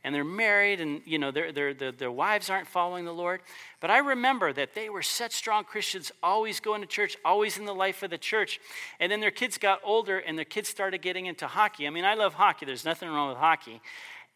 [0.04, 3.40] And they're married and you know their, their, their, their, wives aren't following the lord.
[3.78, 7.66] But i remember that they were such strong christians always going to church always in
[7.66, 8.58] the life of the church.
[8.98, 11.86] And then their kids got older and their kids started getting into hockey.
[11.86, 12.66] I mean i love hockey.
[12.66, 13.80] There's nothing wrong with hockey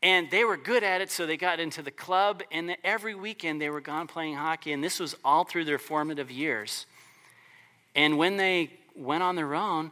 [0.03, 3.61] and they were good at it so they got into the club and every weekend
[3.61, 6.87] they were gone playing hockey and this was all through their formative years
[7.95, 9.91] and when they went on their own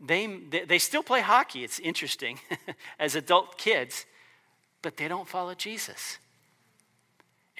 [0.00, 0.26] they,
[0.66, 2.38] they still play hockey it's interesting
[2.98, 4.06] as adult kids
[4.82, 6.18] but they don't follow Jesus.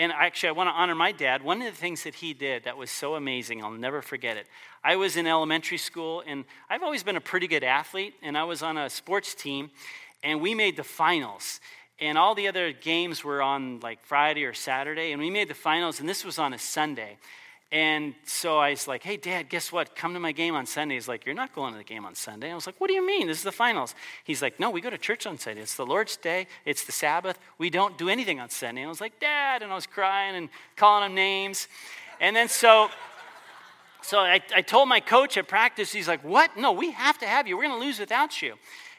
[0.00, 1.42] And actually, I want to honor my dad.
[1.42, 4.46] One of the things that he did that was so amazing, I'll never forget it.
[4.84, 8.44] I was in elementary school, and I've always been a pretty good athlete, and I
[8.44, 9.70] was on a sports team,
[10.22, 11.60] and we made the finals.
[12.00, 15.54] And all the other games were on like Friday or Saturday, and we made the
[15.54, 17.18] finals, and this was on a Sunday.
[17.70, 19.94] And so I was like, hey, Dad, guess what?
[19.94, 20.94] Come to my game on Sunday.
[20.94, 22.50] He's like, you're not going to the game on Sunday.
[22.50, 23.26] I was like, what do you mean?
[23.26, 23.94] This is the finals.
[24.24, 25.60] He's like, no, we go to church on Sunday.
[25.60, 26.46] It's the Lord's day.
[26.64, 27.38] It's the Sabbath.
[27.58, 28.80] We don't do anything on Sunday.
[28.80, 29.62] And I was like, Dad.
[29.62, 31.68] And I was crying and calling him names.
[32.20, 32.88] And then so,
[34.00, 36.56] so I, I told my coach at practice, he's like, what?
[36.56, 37.58] No, we have to have you.
[37.58, 38.54] We're going to lose without you.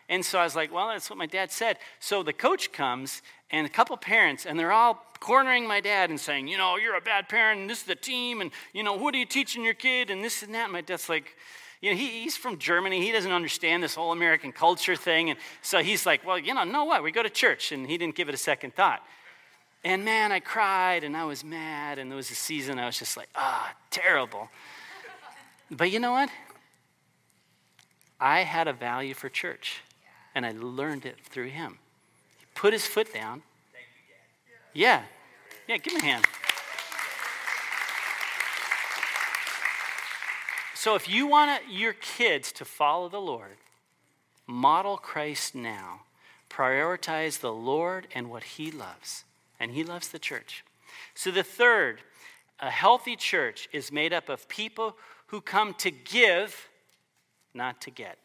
[0.09, 1.77] And so I was like, well, that's what my dad said.
[1.99, 6.19] So the coach comes and a couple parents, and they're all cornering my dad and
[6.19, 8.93] saying, you know, you're a bad parent, and this is the team, and, you know,
[8.93, 10.65] what are you teaching your kid, and this and that.
[10.65, 11.35] And my dad's like,
[11.81, 13.01] you know, he, he's from Germany.
[13.01, 15.29] He doesn't understand this whole American culture thing.
[15.29, 17.03] And so he's like, well, you know, no what?
[17.03, 17.71] We go to church.
[17.71, 19.01] And he didn't give it a second thought.
[19.83, 21.97] And man, I cried and I was mad.
[21.97, 24.49] And there was a season I was just like, ah, oh, terrible.
[25.71, 26.29] But you know what?
[28.19, 29.81] I had a value for church
[30.35, 31.79] and I learned it through him.
[32.39, 33.41] He put his foot down.
[34.73, 35.03] Yeah.
[35.67, 36.25] Yeah, give him a hand.
[40.75, 43.57] So if you want your kids to follow the Lord,
[44.49, 46.01] model Christ now.
[46.49, 49.23] Prioritize the Lord and what he loves.
[49.59, 50.63] And he loves the church.
[51.13, 51.99] So the third,
[52.59, 54.95] a healthy church is made up of people
[55.27, 56.67] who come to give,
[57.53, 58.17] not to get.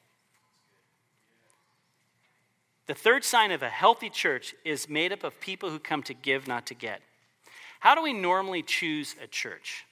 [2.87, 6.14] The third sign of a healthy church is made up of people who come to
[6.14, 7.01] give, not to get.
[7.80, 9.85] How do we normally choose a church?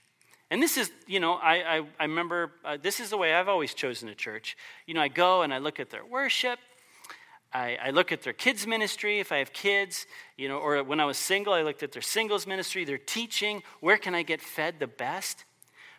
[0.50, 3.48] And this is, you know, I, I, I remember uh, this is the way I've
[3.48, 4.56] always chosen a church.
[4.86, 6.58] You know, I go and I look at their worship.
[7.54, 11.00] I, I, look at their kids' ministry if I have kids, you know, or when
[11.00, 13.62] I was single, I looked at their singles ministry, their teaching.
[13.80, 15.44] Where can I get fed the best?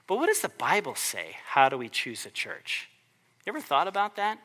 [0.08, 1.38] But what does the Bible say?
[1.46, 2.90] How do we choose a church?
[3.46, 4.40] You ever thought about that?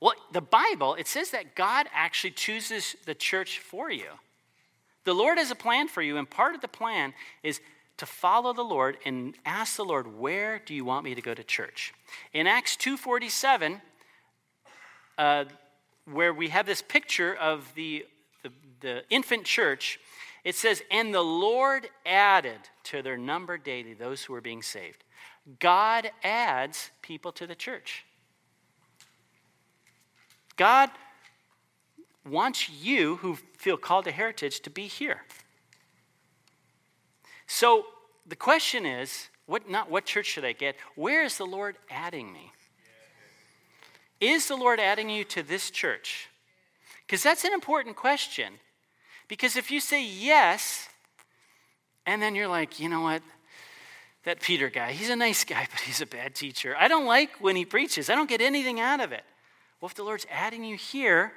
[0.00, 4.10] Well, the Bible, it says that God actually chooses the church for you.
[5.04, 7.60] The Lord has a plan for you, and part of the plan is
[7.96, 11.34] to follow the Lord and ask the Lord, where do you want me to go
[11.34, 11.92] to church?
[12.32, 13.80] In Acts 2.47,
[15.18, 15.44] uh,
[16.04, 18.06] where we have this picture of the,
[18.42, 19.98] the, the infant church,
[20.44, 25.04] it says, And the Lord added to their number daily those who were being saved.
[25.58, 28.04] God adds people to the church.
[30.58, 30.90] God
[32.28, 35.22] wants you who feel called to heritage to be here.
[37.46, 37.86] So
[38.26, 40.76] the question is, what not what church should I get?
[40.94, 42.52] Where is the Lord adding me?
[44.20, 46.28] Is the Lord adding you to this church?
[47.06, 48.54] Because that's an important question.
[49.28, 50.88] Because if you say yes,
[52.04, 53.22] and then you're like, you know what?
[54.24, 56.74] That Peter guy, he's a nice guy, but he's a bad teacher.
[56.78, 59.24] I don't like when he preaches, I don't get anything out of it.
[59.80, 61.32] Well, if the Lord's adding you here,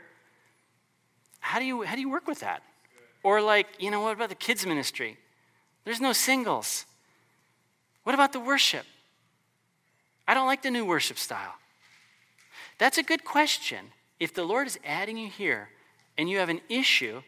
[1.40, 2.64] how do you, how do you work with that?
[3.24, 5.18] Or, like, you know, what about the kids' ministry?
[5.86, 6.86] There's no singles.
[8.04, 8.86] What about the worship?
[10.28, 11.54] I don't like the new worship style.
[12.78, 13.92] That's a good question.
[14.20, 15.70] If the Lord is adding you here
[16.18, 17.22] and you have an issue,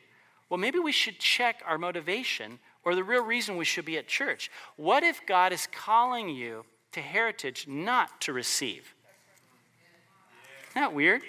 [0.50, 4.08] well, maybe we should check our motivation or the real reason we should be at
[4.08, 4.52] church.
[4.78, 8.93] What if God is calling you to heritage not to receive?
[10.74, 11.22] Isn't that weird?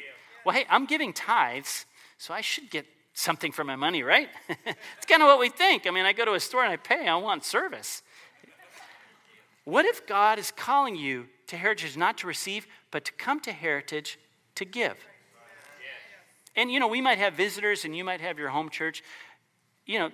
[0.45, 1.85] Well, hey, I'm giving tithes,
[2.17, 4.31] so I should get something for my money, right?
[4.49, 5.87] it's kind of what we think.
[5.87, 8.03] I mean, I go to a store and I pay, I want service.
[9.65, 13.53] What if God is calling you to heritage not to receive, but to come to
[13.53, 14.19] heritage
[14.55, 14.97] to give?
[16.57, 19.03] And you know, we might have visitors and you might have your home church.
[19.85, 20.11] You know,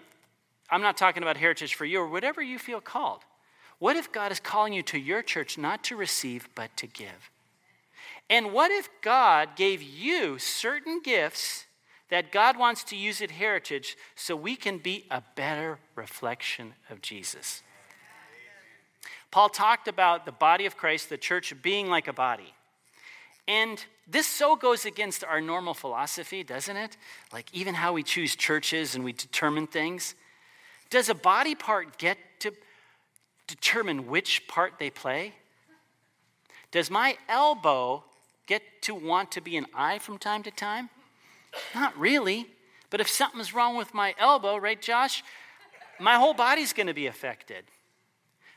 [0.71, 3.21] I'm not talking about heritage for you or whatever you feel called.
[3.79, 7.31] What if God is calling you to your church not to receive, but to give?
[8.29, 11.67] And what if God gave you certain gifts
[12.11, 17.03] that God wants to use at Heritage so we can be a better reflection of
[17.03, 17.63] Jesus?
[19.31, 22.55] Paul talked about the body of Christ, the church, being like a body.
[23.47, 26.97] And this so goes against our normal philosophy, doesn't it?
[27.33, 30.15] Like even how we choose churches and we determine things.
[30.89, 32.53] Does a body part get to
[33.47, 35.35] determine which part they play?
[36.71, 38.05] Does my elbow
[38.47, 40.89] get to want to be an eye from time to time?
[41.75, 42.47] Not really.
[42.91, 45.23] But if something's wrong with my elbow, right, Josh,
[45.99, 47.65] my whole body's going to be affected.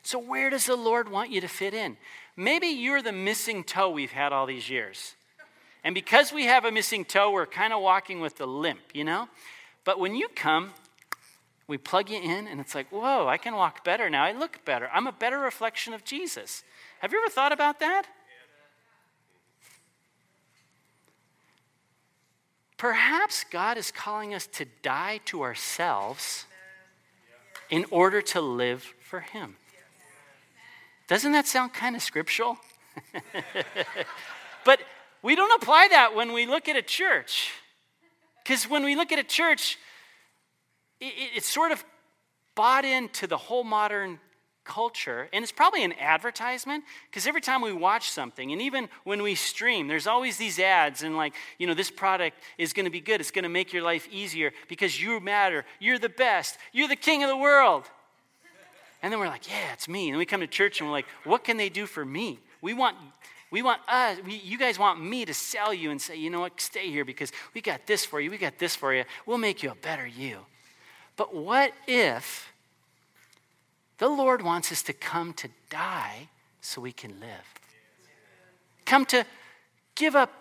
[0.02, 1.98] So, where does the Lord want you to fit in?
[2.36, 5.16] Maybe you're the missing toe we've had all these years.
[5.84, 9.04] And because we have a missing toe, we're kind of walking with a limp, you
[9.04, 9.28] know?
[9.84, 10.72] But when you come,
[11.68, 14.24] we plug you in, and it's like, whoa, I can walk better now.
[14.24, 14.90] I look better.
[14.94, 16.64] I'm a better reflection of Jesus.
[17.04, 18.06] Have you ever thought about that?
[22.78, 26.46] Perhaps God is calling us to die to ourselves
[27.70, 29.58] in order to live for Him.
[31.10, 32.58] Doesn't that sound kind of scriptural?
[34.64, 34.80] but
[35.22, 37.52] we don't apply that when we look at a church.
[38.42, 39.78] Because when we look at a church,
[41.02, 41.84] it, it's sort of
[42.56, 44.22] bought into the whole modern
[44.66, 49.22] culture, and it's probably an advertisement because every time we watch something, and even when
[49.22, 52.92] we stream, there's always these ads, and like, you know, this product is going to
[52.92, 56.58] be good, it's going to make your life easier because you matter, you're the best,
[56.72, 57.84] you're the king of the world.
[59.02, 60.10] And then we're like, yeah, it's me.
[60.10, 62.40] And we come to church and we're like, what can they do for me?
[62.62, 62.96] We want,
[63.52, 66.40] we want us, we, you guys want me to sell you and say, you know
[66.40, 69.04] what, stay here because we got this for you, we got this for you.
[69.26, 70.40] We'll make you a better you.
[71.18, 72.53] But what if
[73.98, 76.30] the Lord wants us to come to die
[76.62, 77.54] so we can live?
[78.86, 79.26] Come to
[79.96, 80.32] give up.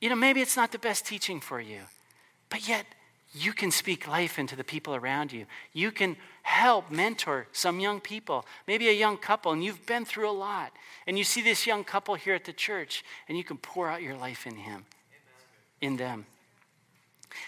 [0.00, 1.80] You know, maybe it's not the best teaching for you,
[2.50, 2.86] but yet
[3.32, 5.46] you can speak life into the people around you.
[5.72, 10.30] You can help mentor some young people, maybe a young couple, and you've been through
[10.30, 10.72] a lot.
[11.06, 14.02] And you see this young couple here at the church, and you can pour out
[14.02, 14.86] your life in him,
[15.80, 16.26] in them.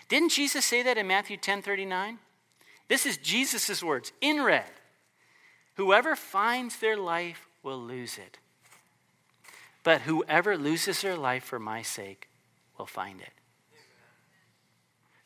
[0.09, 2.19] Didn't Jesus say that in Matthew 10 39?
[2.91, 4.69] This is Jesus' words in red.
[5.77, 8.39] Whoever finds their life will lose it.
[9.85, 12.29] But whoever loses their life for my sake
[12.77, 13.31] will find it.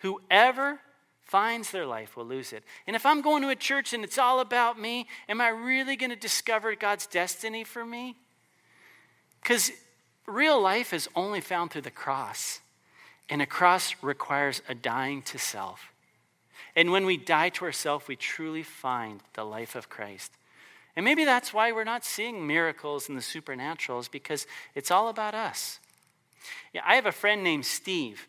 [0.00, 0.80] Whoever
[1.22, 2.64] finds their life will lose it.
[2.86, 5.96] And if I'm going to a church and it's all about me, am I really
[5.96, 8.14] going to discover God's destiny for me?
[9.42, 9.72] Because
[10.26, 12.60] real life is only found through the cross,
[13.30, 15.93] and a cross requires a dying to self.
[16.76, 20.32] And when we die to ourselves, we truly find the life of Christ.
[20.96, 25.34] And maybe that's why we're not seeing miracles in the supernaturals because it's all about
[25.34, 25.80] us.
[26.72, 28.28] Yeah, I have a friend named Steve,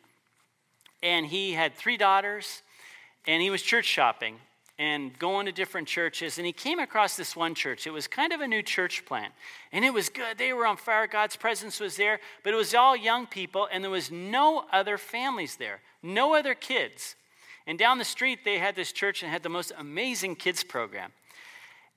[1.04, 2.62] and he had three daughters,
[3.28, 4.38] and he was church shopping
[4.78, 6.38] and going to different churches.
[6.38, 7.88] And he came across this one church.
[7.88, 9.34] It was kind of a new church plant,
[9.72, 10.38] and it was good.
[10.38, 11.08] They were on fire.
[11.08, 14.98] God's presence was there, but it was all young people, and there was no other
[14.98, 17.16] families there, no other kids.
[17.68, 21.11] And down the street, they had this church and had the most amazing kids program.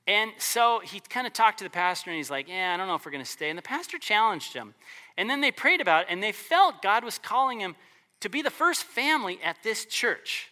[0.06, 2.88] And so he kind of talked to the pastor and he's like, Yeah, I don't
[2.88, 3.50] know if we're going to stay.
[3.50, 4.74] And the pastor challenged him.
[5.18, 7.76] And then they prayed about it and they felt God was calling him
[8.20, 10.50] to be the first family at this church.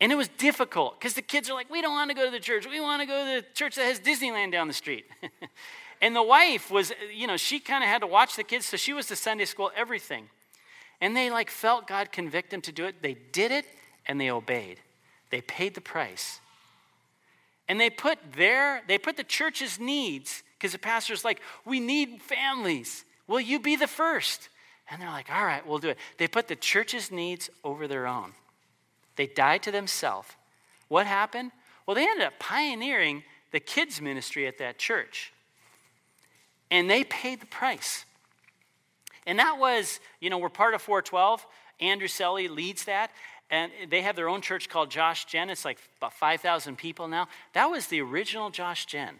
[0.00, 2.30] And it was difficult because the kids are like, We don't want to go to
[2.30, 2.66] the church.
[2.66, 5.04] We want to go to the church that has Disneyland down the street.
[6.00, 8.64] and the wife was, you know, she kind of had to watch the kids.
[8.64, 10.30] So she was the Sunday school, everything.
[11.00, 13.02] And they like felt God convict them to do it.
[13.02, 13.66] They did it
[14.06, 14.78] and they obeyed.
[15.30, 16.40] They paid the price.
[17.68, 22.20] And they put their, they put the church's needs, because the pastor's like, we need
[22.20, 23.04] families.
[23.26, 24.48] Will you be the first?
[24.90, 25.98] And they're like, all right, we'll do it.
[26.18, 28.32] They put the church's needs over their own.
[29.16, 30.28] They died to themselves.
[30.88, 31.52] What happened?
[31.86, 35.32] Well, they ended up pioneering the kids' ministry at that church.
[36.70, 38.04] And they paid the price.
[39.26, 41.46] And that was, you know, we're part of 412.
[41.80, 43.10] Andrew Selley leads that
[43.50, 45.50] and they have their own church called Josh Gen.
[45.50, 47.28] It's like about 5,000 people now.
[47.52, 49.16] That was the original Josh Gen.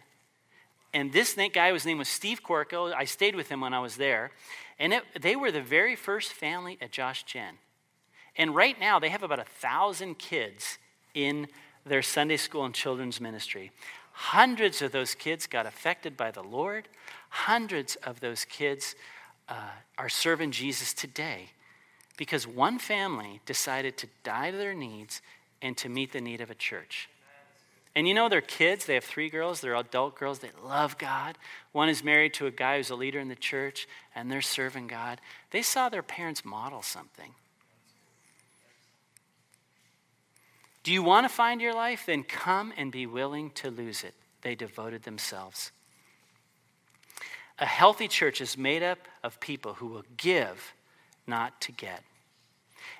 [0.93, 2.93] And this guy, his name was Steve Corco.
[2.93, 4.31] I stayed with him when I was there.
[4.79, 7.55] And it, they were the very first family at Josh Gen.
[8.37, 10.77] And right now, they have about a thousand kids
[11.13, 11.47] in
[11.85, 13.71] their Sunday school and children's ministry.
[14.11, 16.87] Hundreds of those kids got affected by the Lord.
[17.29, 18.95] Hundreds of those kids
[19.47, 21.49] uh, are serving Jesus today
[22.17, 25.21] because one family decided to die to their needs
[25.61, 27.09] and to meet the need of a church.
[27.95, 31.37] And you know, their kids, they have three girls, they're adult girls, they love God.
[31.71, 34.87] One is married to a guy who's a leader in the church, and they're serving
[34.87, 35.21] God.
[35.51, 37.31] They saw their parents model something.
[40.83, 42.03] Do you want to find your life?
[42.05, 44.13] Then come and be willing to lose it.
[44.41, 45.71] They devoted themselves.
[47.59, 50.73] A healthy church is made up of people who will give
[51.25, 52.03] not to get.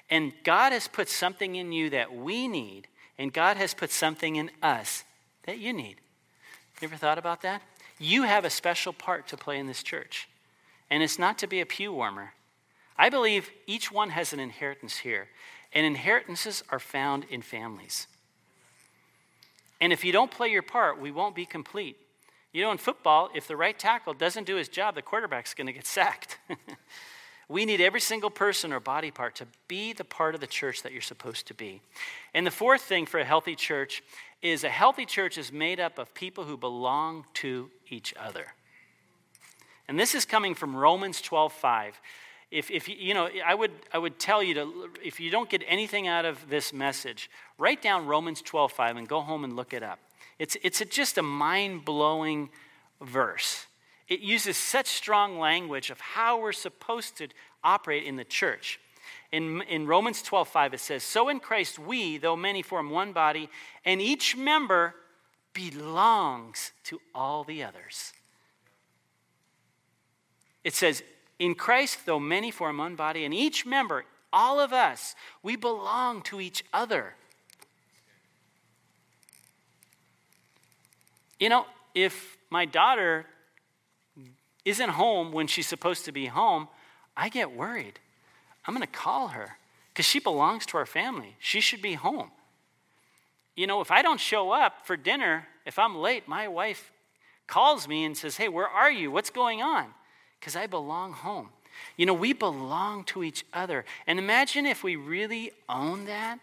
[0.10, 2.88] And God has put something in you that we need,
[3.18, 5.04] and God has put something in us
[5.44, 5.98] that you need.
[6.82, 7.62] You ever thought about that?
[8.00, 10.28] You have a special part to play in this church,
[10.90, 12.34] and it's not to be a pew warmer.
[12.98, 15.28] I believe each one has an inheritance here,
[15.74, 18.08] and inheritances are found in families.
[19.82, 21.98] And if you don't play your part, we won't be complete.
[22.56, 25.68] You know, in football, if the right tackle doesn't do his job, the quarterback's going
[25.68, 26.38] to get sacked.
[27.48, 30.82] We need every single person or body part to be the part of the church
[30.82, 31.80] that you're supposed to be.
[32.34, 34.02] And the fourth thing for a healthy church
[34.42, 38.48] is a healthy church is made up of people who belong to each other.
[39.88, 42.02] And this is coming from Romans 12 5.
[42.50, 45.62] If, if you, know, I would, I would tell you to, if you don't get
[45.68, 47.30] anything out of this message,
[47.60, 50.00] write down Romans 12 5 and go home and look it up.
[50.40, 52.50] It's, it's a, just a mind blowing
[53.02, 53.66] verse.
[54.08, 57.28] It uses such strong language of how we're supposed to
[57.64, 58.80] operate in the church.
[59.32, 63.12] In, in Romans 12, 5, it says, So in Christ we, though many, form one
[63.12, 63.50] body,
[63.84, 64.94] and each member
[65.54, 68.14] belongs to all the others.
[70.64, 71.04] It says,
[71.40, 76.22] In Christ, though many form one body, and each member, all of us, we belong
[76.24, 77.16] to each other.
[81.46, 83.24] You know, if my daughter
[84.66, 86.68] isn't home when she's supposed to be home,
[87.16, 88.00] I get worried.
[88.66, 89.58] I'm going to call her
[89.90, 91.36] because she belongs to our family.
[91.38, 92.32] She should be home.
[93.56, 96.92] You know, if I don't show up for dinner, if I'm late, my wife
[97.46, 99.12] calls me and says, Hey, where are you?
[99.12, 99.94] What's going on?
[100.40, 101.50] Because I belong home.
[101.96, 103.86] You know, we belong to each other.
[104.08, 106.40] And imagine if we really own that.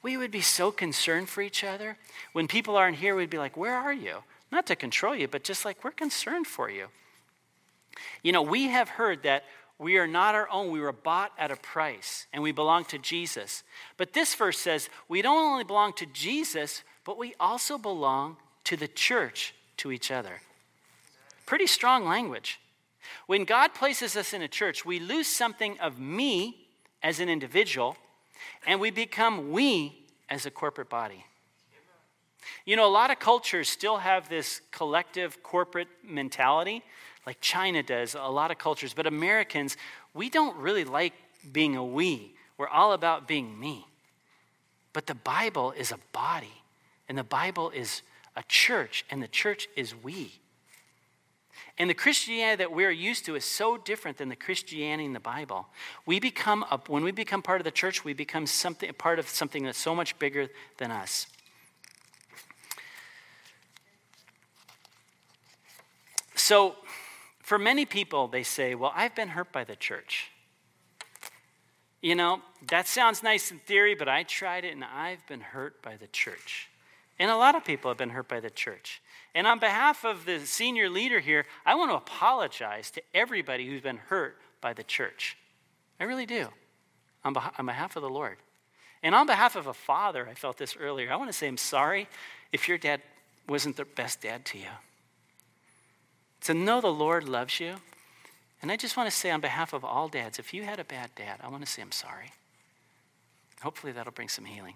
[0.00, 1.98] We would be so concerned for each other.
[2.32, 4.22] When people aren't here, we'd be like, Where are you?
[4.50, 6.88] Not to control you, but just like, We're concerned for you.
[8.22, 9.44] You know, we have heard that
[9.78, 10.72] we are not our own.
[10.72, 13.62] We were bought at a price and we belong to Jesus.
[13.96, 18.76] But this verse says we don't only belong to Jesus, but we also belong to
[18.76, 20.40] the church, to each other.
[21.46, 22.60] Pretty strong language.
[23.26, 26.66] When God places us in a church, we lose something of me
[27.02, 27.96] as an individual
[28.66, 31.24] and we become we as a corporate body.
[32.64, 36.82] You know, a lot of cultures still have this collective corporate mentality
[37.28, 38.94] like China does, a lot of cultures.
[38.94, 39.76] But Americans,
[40.14, 41.12] we don't really like
[41.52, 42.32] being a we.
[42.56, 43.86] We're all about being me.
[44.94, 46.62] But the Bible is a body,
[47.06, 48.00] and the Bible is
[48.34, 50.40] a church, and the church is we.
[51.76, 55.20] And the Christianity that we're used to is so different than the Christianity in the
[55.20, 55.66] Bible.
[56.06, 59.28] We become a, when we become part of the church, we become something part of
[59.28, 61.26] something that's so much bigger than us.
[66.48, 66.76] So,
[67.42, 70.30] for many people, they say, Well, I've been hurt by the church.
[72.00, 72.40] You know,
[72.70, 76.06] that sounds nice in theory, but I tried it and I've been hurt by the
[76.06, 76.70] church.
[77.18, 79.02] And a lot of people have been hurt by the church.
[79.34, 83.82] And on behalf of the senior leader here, I want to apologize to everybody who's
[83.82, 85.36] been hurt by the church.
[86.00, 86.48] I really do,
[87.26, 88.38] on, on behalf of the Lord.
[89.02, 91.12] And on behalf of a father, I felt this earlier.
[91.12, 92.08] I want to say I'm sorry
[92.52, 93.02] if your dad
[93.46, 94.70] wasn't the best dad to you.
[96.42, 97.76] To know the Lord loves you.
[98.60, 100.84] And I just want to say, on behalf of all dads, if you had a
[100.84, 102.32] bad dad, I want to say I'm sorry.
[103.62, 104.74] Hopefully, that'll bring some healing.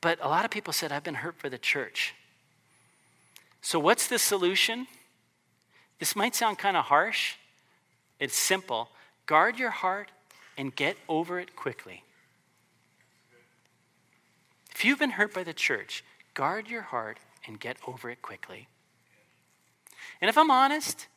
[0.00, 2.14] But a lot of people said, I've been hurt for the church.
[3.62, 4.86] So, what's the solution?
[5.98, 7.34] This might sound kind of harsh.
[8.20, 8.90] It's simple.
[9.24, 10.10] Guard your heart
[10.56, 12.02] and get over it quickly.
[14.74, 16.04] If you've been hurt by the church,
[16.34, 18.68] guard your heart and get over it quickly.
[20.20, 21.08] And if I'm honest,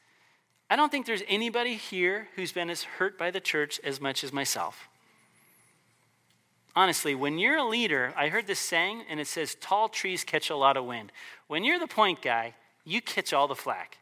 [0.70, 4.24] I don't think there's anybody here who's been as hurt by the church as much
[4.24, 4.88] as myself.
[6.76, 10.50] Honestly, when you're a leader, I heard this saying, and it says, tall trees catch
[10.50, 11.12] a lot of wind.
[11.48, 12.54] When you're the point guy,
[12.86, 13.98] you catch all the flack.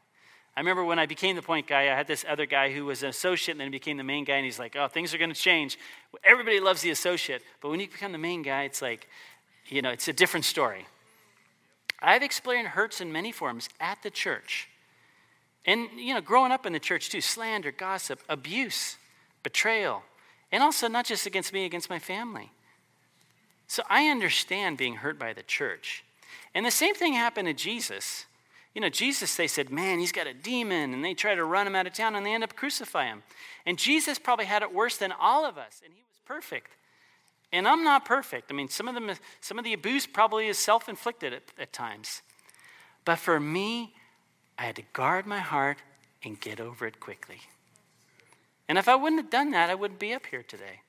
[0.55, 3.03] I remember when I became the point guy, I had this other guy who was
[3.03, 5.17] an associate and then he became the main guy, and he's like, oh, things are
[5.17, 5.77] going to change.
[6.23, 9.07] Everybody loves the associate, but when you become the main guy, it's like,
[9.67, 10.85] you know, it's a different story.
[12.01, 14.67] I've experienced hurts in many forms at the church.
[15.67, 18.97] And, you know, growing up in the church too slander, gossip, abuse,
[19.43, 20.01] betrayal,
[20.51, 22.51] and also not just against me, against my family.
[23.67, 26.05] So I understand being hurt by the church.
[26.55, 28.25] And the same thing happened to Jesus.
[28.73, 31.67] You know, Jesus, they said, man, he's got a demon, and they try to run
[31.67, 33.23] him out of town, and they end up crucifying him.
[33.65, 36.71] And Jesus probably had it worse than all of us, and he was perfect.
[37.51, 38.51] And I'm not perfect.
[38.51, 41.73] I mean, some of the, some of the abuse probably is self inflicted at, at
[41.73, 42.21] times.
[43.03, 43.93] But for me,
[44.57, 45.77] I had to guard my heart
[46.23, 47.41] and get over it quickly.
[48.67, 50.81] And if I wouldn't have done that, I wouldn't be up here today.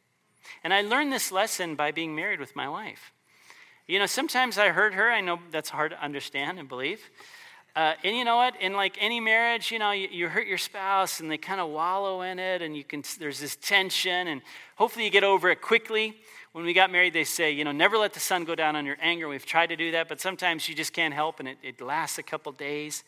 [0.65, 3.13] And I learned this lesson by being married with my wife.
[3.87, 5.11] You know, sometimes I hurt her.
[5.11, 7.01] I know that's hard to understand and believe.
[7.77, 8.61] Uh, and you know what?
[8.61, 11.71] In like any marriage, you know, you, you hurt your spouse and they kind of
[11.71, 13.05] wallow in it, and you can.
[13.21, 14.43] There's this tension, and
[14.77, 16.17] hopefully you get over it quickly.
[16.53, 18.85] When we got married, they say, you know, never let the sun go down on
[18.85, 19.29] your anger.
[19.29, 22.19] We've tried to do that, but sometimes you just can't help, and it, it lasts
[22.19, 23.05] a couple days.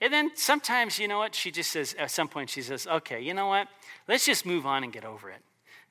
[0.00, 1.34] And then sometimes, you know what?
[1.34, 3.68] She just says, at some point, she says, okay, you know what?
[4.08, 5.40] Let's just move on and get over it.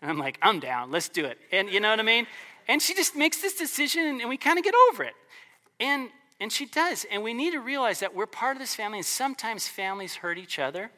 [0.01, 0.91] And I'm like, I'm down.
[0.91, 1.39] Let's do it.
[1.51, 2.27] And you know what I mean?
[2.67, 5.13] And she just makes this decision and we kind of get over it.
[5.79, 7.05] And, and she does.
[7.11, 10.37] And we need to realize that we're part of this family and sometimes families hurt
[10.37, 10.91] each other.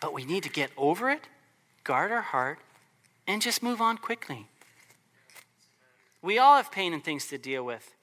[0.00, 1.22] But we need to get over it,
[1.84, 2.58] guard our heart,
[3.26, 4.46] and just move on quickly.
[6.22, 7.94] We all have pain and things to deal with.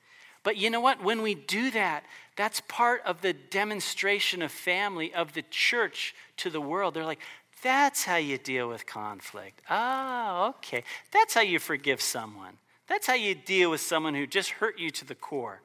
[0.44, 1.04] But you know what?
[1.04, 2.04] When we do that,
[2.38, 6.94] that's part of the demonstration of family, of the church to the world.
[6.94, 7.20] They're like,
[7.64, 9.62] that's how you deal with conflict.
[9.70, 10.84] Oh, okay.
[11.12, 12.54] That's how you forgive someone.
[12.88, 15.62] That's how you deal with someone who just hurt you to the core.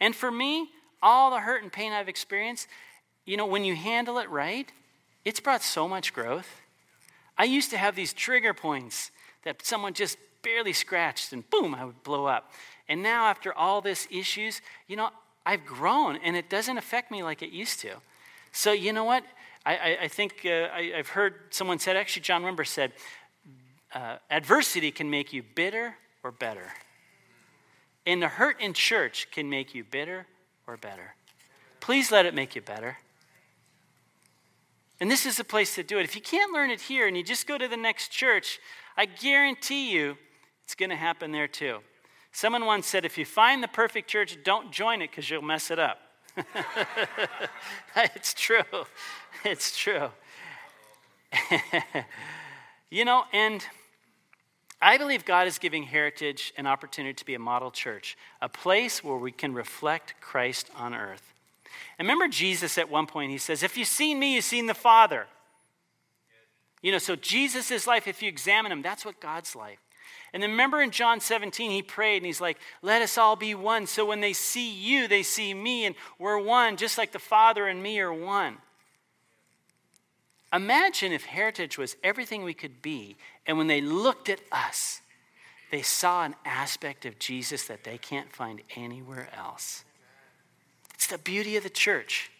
[0.00, 0.70] And for me,
[1.02, 2.66] all the hurt and pain I've experienced,
[3.26, 4.72] you know, when you handle it right,
[5.24, 6.48] it's brought so much growth.
[7.36, 9.10] I used to have these trigger points
[9.44, 12.52] that someone just barely scratched and boom, I would blow up.
[12.88, 15.10] And now, after all this issues, you know,
[15.48, 17.94] I've grown and it doesn't affect me like it used to.
[18.52, 19.24] So, you know what?
[19.64, 22.92] I, I, I think uh, I, have heard someone said, actually, John Wimber said,
[23.94, 26.74] uh, adversity can make you bitter or better.
[28.04, 30.26] And the hurt in church can make you bitter
[30.66, 31.14] or better.
[31.80, 32.98] Please let it make you better.
[35.00, 36.04] And this is the place to do it.
[36.04, 38.60] If you can't learn it here and you just go to the next church,
[38.98, 40.18] I guarantee you
[40.64, 41.78] it's going to happen there too.
[42.38, 45.72] Someone once said, if you find the perfect church, don't join it because you'll mess
[45.72, 45.98] it up.
[47.96, 48.62] it's true.
[49.44, 50.10] It's true.
[52.90, 53.66] you know, and
[54.80, 59.02] I believe God is giving Heritage an opportunity to be a model church, a place
[59.02, 61.34] where we can reflect Christ on earth.
[61.98, 64.74] And remember Jesus at one point, he says, If you've seen me, you've seen the
[64.74, 65.26] Father.
[66.82, 69.80] You know, so Jesus' life, if you examine him, that's what God's like.
[70.32, 73.54] And then remember in John 17, he prayed and he's like, Let us all be
[73.54, 73.86] one.
[73.86, 77.66] So when they see you, they see me, and we're one, just like the Father
[77.66, 78.58] and me are one.
[80.52, 83.16] Imagine if heritage was everything we could be,
[83.46, 85.00] and when they looked at us,
[85.70, 89.84] they saw an aspect of Jesus that they can't find anywhere else.
[90.94, 92.30] It's the beauty of the church.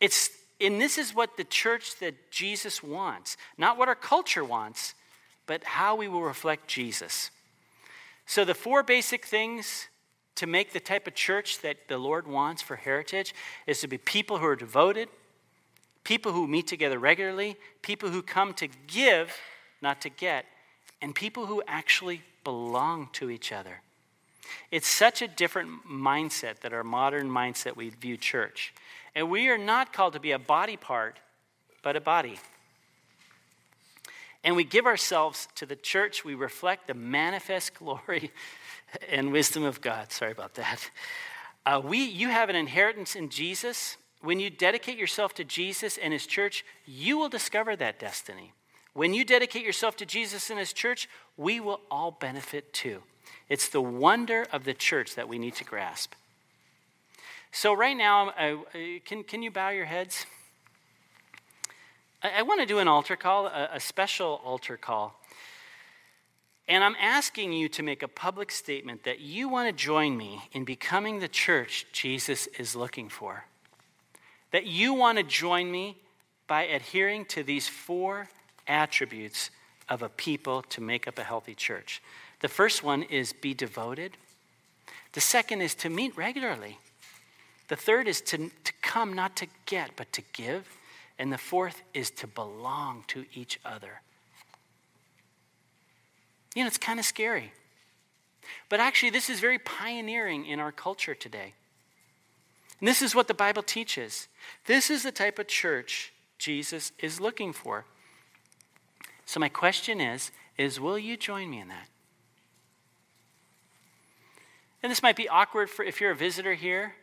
[0.00, 0.30] It's,
[0.60, 4.94] and this is what the church that Jesus wants, not what our culture wants,
[5.46, 7.30] but how we will reflect Jesus.
[8.26, 9.88] So, the four basic things
[10.36, 13.34] to make the type of church that the Lord wants for heritage
[13.66, 15.08] is to be people who are devoted,
[16.04, 19.34] people who meet together regularly, people who come to give,
[19.80, 20.44] not to get,
[21.00, 23.80] and people who actually belong to each other.
[24.70, 28.72] It's such a different mindset that our modern mindset we view church.
[29.14, 31.18] And we are not called to be a body part,
[31.82, 32.38] but a body.
[34.46, 38.30] And we give ourselves to the church, we reflect the manifest glory
[39.10, 40.12] and wisdom of God.
[40.12, 40.88] Sorry about that.
[41.66, 43.96] Uh, we, you have an inheritance in Jesus.
[44.20, 48.52] When you dedicate yourself to Jesus and his church, you will discover that destiny.
[48.92, 53.02] When you dedicate yourself to Jesus and his church, we will all benefit too.
[53.48, 56.12] It's the wonder of the church that we need to grasp.
[57.50, 58.58] So, right now, uh,
[59.04, 60.24] can, can you bow your heads?
[62.26, 65.20] I, I want to do an altar call, a, a special altar call.
[66.68, 70.42] And I'm asking you to make a public statement that you want to join me
[70.52, 73.44] in becoming the church Jesus is looking for.
[74.50, 75.96] That you want to join me
[76.48, 78.28] by adhering to these four
[78.66, 79.50] attributes
[79.88, 82.02] of a people to make up a healthy church.
[82.40, 84.16] The first one is be devoted.
[85.12, 86.78] The second is to meet regularly.
[87.68, 90.66] The third is to, to come not to get, but to give.
[91.18, 94.02] And the fourth is to belong to each other.
[96.54, 97.52] You know, it's kind of scary.
[98.68, 101.54] But actually, this is very pioneering in our culture today.
[102.80, 104.28] And this is what the Bible teaches.
[104.66, 107.86] This is the type of church Jesus is looking for.
[109.24, 111.88] So my question is is will you join me in that?
[114.82, 116.94] And this might be awkward for if you're a visitor here.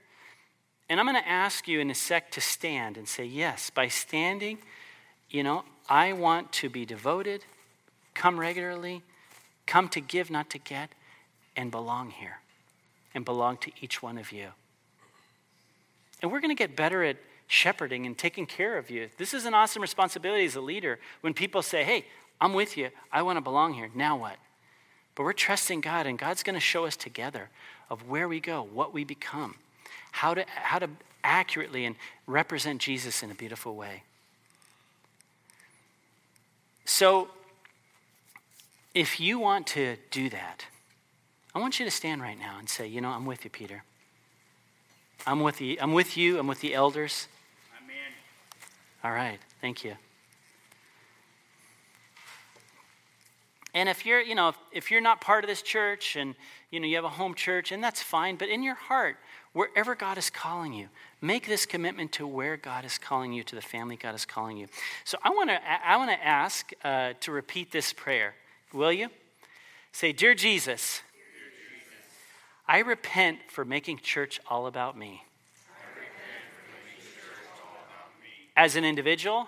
[0.89, 3.87] And I'm going to ask you in a sec to stand and say, yes, by
[3.87, 4.59] standing,
[5.29, 7.43] you know, I want to be devoted,
[8.13, 9.01] come regularly,
[9.65, 10.89] come to give, not to get,
[11.55, 12.39] and belong here,
[13.15, 14.49] and belong to each one of you.
[16.21, 17.17] And we're going to get better at
[17.47, 19.09] shepherding and taking care of you.
[19.17, 22.05] This is an awesome responsibility as a leader when people say, hey,
[22.39, 23.89] I'm with you, I want to belong here.
[23.93, 24.37] Now what?
[25.15, 27.49] But we're trusting God, and God's going to show us together
[27.89, 29.55] of where we go, what we become,
[30.13, 30.89] how to, how to
[31.23, 31.95] accurately and
[32.27, 34.03] represent Jesus in a beautiful way.
[36.85, 37.29] So,
[38.93, 40.67] if you want to do that,
[41.55, 43.83] I want you to stand right now and say, you know, I'm with you, Peter.
[45.25, 45.77] I'm with you.
[45.81, 46.37] I'm with you.
[46.37, 47.27] I'm with the elders.
[47.83, 47.95] Amen.
[49.03, 49.95] All right, thank you.
[53.73, 56.35] And if you're, you know, if, if, you're not part of this church and
[56.69, 59.17] you know you have a home church, and that's fine, but in your heart,
[59.53, 60.89] wherever God is calling you,
[61.21, 64.57] make this commitment to where God is calling you, to the family God is calling
[64.57, 64.67] you.
[65.05, 68.35] So I want to, I want to ask uh, to repeat this prayer.
[68.73, 69.09] Will you?
[69.91, 71.01] Say, Dear Jesus,
[72.67, 75.23] I repent for making church all about me.
[78.55, 79.47] As an individual,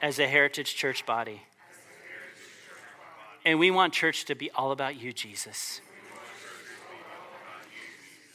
[0.00, 1.42] as a heritage church body.
[3.44, 5.80] And we want church to be all about you, Jesus.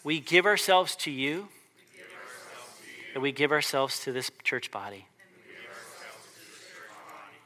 [0.09, 1.49] We give ourselves to you,
[3.13, 5.05] and we give ourselves to this church body.